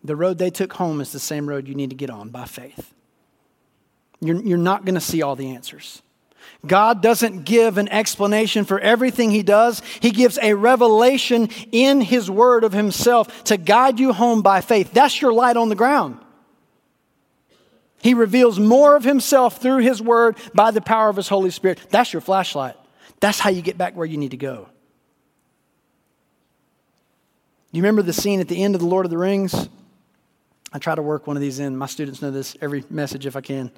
The 0.05 0.15
road 0.15 0.39
they 0.39 0.51
took 0.51 0.73
home 0.75 1.01
is 1.01 1.11
the 1.11 1.19
same 1.19 1.49
road 1.49 1.67
you 1.67 1.75
need 1.75 1.91
to 1.91 1.97
get 1.97 2.11
on 2.11 2.29
by 2.29 2.45
faith. 2.45 2.95
You're, 4.21 4.41
you're 4.41 4.57
not 4.57 4.85
going 4.85 4.95
to 4.95 5.01
see 5.01 5.23
all 5.23 5.35
the 5.35 5.51
answers. 5.51 6.01
God 6.65 7.03
doesn't 7.03 7.45
give 7.45 7.77
an 7.77 7.89
explanation 7.89 8.65
for 8.65 8.79
everything 8.79 9.33
He 9.33 9.43
does. 9.43 9.83
He 9.99 10.13
gives 10.13 10.39
a 10.41 10.55
revelation 10.55 11.49
in 11.73 12.01
His 12.01 12.31
Word 12.31 12.63
of 12.63 12.73
Himself 12.73 13.45
to 13.45 13.57
guide 13.57 13.99
you 13.99 14.13
home 14.13 14.43
by 14.43 14.61
faith. 14.61 14.93
That's 14.93 15.21
your 15.21 15.33
light 15.33 15.57
on 15.57 15.71
the 15.71 15.75
ground. 15.75 16.21
He 18.01 18.15
reveals 18.15 18.61
more 18.61 18.95
of 18.95 19.03
Himself 19.03 19.61
through 19.61 19.79
His 19.79 20.01
Word 20.01 20.37
by 20.55 20.71
the 20.71 20.81
power 20.81 21.09
of 21.09 21.17
His 21.17 21.29
Holy 21.29 21.51
Spirit. 21.51 21.81
That's 21.91 22.13
your 22.13 22.23
flashlight. 22.23 22.77
That's 23.21 23.39
how 23.39 23.51
you 23.51 23.63
get 23.63 23.77
back 23.77 23.97
where 23.97 24.07
you 24.07 24.17
need 24.17 24.31
to 24.31 24.37
go. 24.37 24.69
you 27.73 27.83
remember 27.83 28.03
the 28.03 28.13
scene 28.13 28.41
at 28.41 28.49
the 28.49 28.63
end 28.63 28.75
of 28.75 28.81
The 28.81 28.87
Lord 28.87 29.05
of 29.05 29.11
the 29.11 29.19
Rings? 29.19 29.69
I 30.73 30.79
try 30.79 30.95
to 30.95 31.03
work 31.03 31.27
one 31.27 31.37
of 31.37 31.41
these 31.41 31.59
in. 31.59 31.77
My 31.77 31.87
students 31.87 32.23
know 32.23 32.31
this 32.31 32.57
every 32.61 32.85
message 32.91 33.27
if 33.27 33.37
I 33.37 33.41
can. 33.41 33.71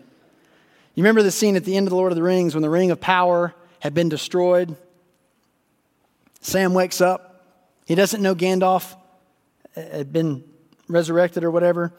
You 0.95 1.03
remember 1.03 1.23
the 1.23 1.31
scene 1.31 1.57
at 1.57 1.65
the 1.65 1.77
end 1.77 1.87
of 1.87 1.91
The 1.91 1.97
Lord 1.97 2.13
of 2.13 2.17
the 2.17 2.23
Rings 2.23 2.55
when 2.55 2.63
the 2.63 2.71
ring 2.71 2.91
of 2.91 3.01
power 3.01 3.55
had 3.79 3.95
been 3.95 4.09
destroyed? 4.09 4.77
Sam 6.41 6.75
wakes 6.75 7.01
up. 7.01 7.47
He 7.87 7.95
doesn't 7.95 8.23
know 8.23 8.35
Gandalf 8.35 8.97
had 9.75 10.13
been 10.13 10.45
resurrected 10.89 11.45
or 11.45 11.51
whatever. 11.51 11.93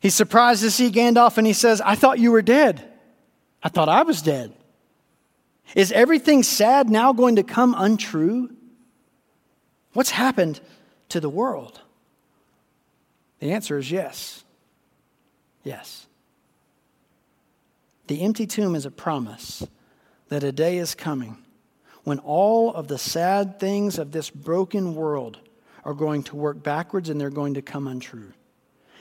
He's 0.00 0.14
surprised 0.14 0.62
to 0.62 0.70
see 0.70 0.90
Gandalf 0.90 1.38
and 1.38 1.46
he 1.46 1.52
says, 1.52 1.80
I 1.80 1.94
thought 1.94 2.18
you 2.18 2.32
were 2.32 2.42
dead. 2.42 2.84
I 3.62 3.68
thought 3.68 3.88
I 3.88 4.02
was 4.02 4.22
dead. 4.22 4.52
Is 5.74 5.92
everything 5.92 6.42
sad 6.42 6.88
now 6.88 7.12
going 7.12 7.36
to 7.36 7.42
come 7.42 7.74
untrue? 7.76 8.54
What's 9.92 10.10
happened 10.10 10.60
to 11.08 11.20
the 11.20 11.28
world? 11.28 11.80
The 13.40 13.52
answer 13.52 13.78
is 13.78 13.90
yes. 13.90 14.44
Yes. 15.64 16.06
The 18.06 18.22
empty 18.22 18.46
tomb 18.46 18.74
is 18.74 18.86
a 18.86 18.90
promise 18.90 19.66
that 20.28 20.44
a 20.44 20.52
day 20.52 20.78
is 20.78 20.94
coming 20.94 21.38
when 22.04 22.18
all 22.20 22.72
of 22.72 22.86
the 22.86 22.98
sad 22.98 23.58
things 23.58 23.98
of 23.98 24.12
this 24.12 24.30
broken 24.30 24.94
world 24.94 25.38
are 25.84 25.94
going 25.94 26.22
to 26.24 26.36
work 26.36 26.62
backwards 26.62 27.08
and 27.08 27.20
they're 27.20 27.30
going 27.30 27.54
to 27.54 27.62
come 27.62 27.88
untrue. 27.88 28.32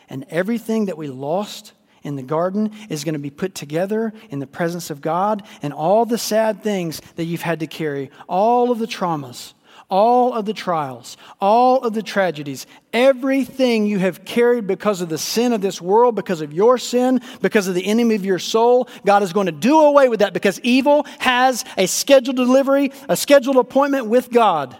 And 0.09 0.25
everything 0.29 0.85
that 0.85 0.97
we 0.97 1.07
lost 1.07 1.73
in 2.05 2.15
the 2.15 2.23
garden 2.23 2.71
is 2.89 3.03
going 3.03 3.13
to 3.13 3.19
be 3.19 3.29
put 3.29 3.55
together 3.55 4.13
in 4.29 4.39
the 4.39 4.47
presence 4.47 4.89
of 4.89 5.01
God, 5.01 5.43
and 5.61 5.73
all 5.73 6.05
the 6.05 6.17
sad 6.17 6.63
things 6.63 7.01
that 7.15 7.25
you've 7.25 7.41
had 7.41 7.59
to 7.59 7.67
carry, 7.67 8.11
all 8.27 8.71
of 8.71 8.79
the 8.79 8.87
traumas, 8.87 9.53
all 9.89 10.33
of 10.33 10.45
the 10.45 10.53
trials, 10.53 11.17
all 11.39 11.83
of 11.83 11.93
the 11.93 12.01
tragedies, 12.01 12.65
everything 12.91 13.85
you 13.85 13.99
have 13.99 14.25
carried 14.25 14.65
because 14.65 15.01
of 15.01 15.09
the 15.09 15.17
sin 15.17 15.53
of 15.53 15.61
this 15.61 15.81
world, 15.81 16.15
because 16.15 16.41
of 16.41 16.53
your 16.53 16.77
sin, 16.77 17.21
because 17.41 17.67
of 17.67 17.75
the 17.75 17.85
enemy 17.85 18.15
of 18.15 18.25
your 18.25 18.39
soul, 18.39 18.87
God 19.05 19.21
is 19.21 19.33
going 19.33 19.45
to 19.45 19.51
do 19.51 19.79
away 19.79 20.09
with 20.09 20.19
that 20.21 20.33
because 20.33 20.59
evil 20.61 21.05
has 21.19 21.65
a 21.77 21.85
scheduled 21.85 22.37
delivery, 22.37 22.91
a 23.09 23.15
scheduled 23.15 23.57
appointment 23.57 24.07
with 24.07 24.31
God. 24.31 24.75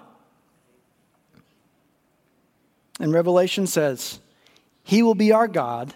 And 3.00 3.14
Revelation 3.14 3.68
says, 3.68 4.20
He 4.84 5.04
will 5.04 5.16
be 5.16 5.32
our 5.32 5.48
God, 5.48 5.94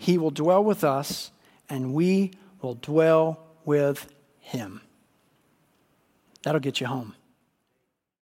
He 0.00 0.16
will 0.16 0.30
dwell 0.30 0.64
with 0.64 0.82
us, 0.82 1.30
and 1.68 1.92
we 1.92 2.30
will 2.62 2.76
dwell 2.76 3.38
with 3.66 4.10
Him. 4.38 4.80
That'll 6.42 6.58
get 6.58 6.80
you 6.80 6.86
home. 6.86 7.14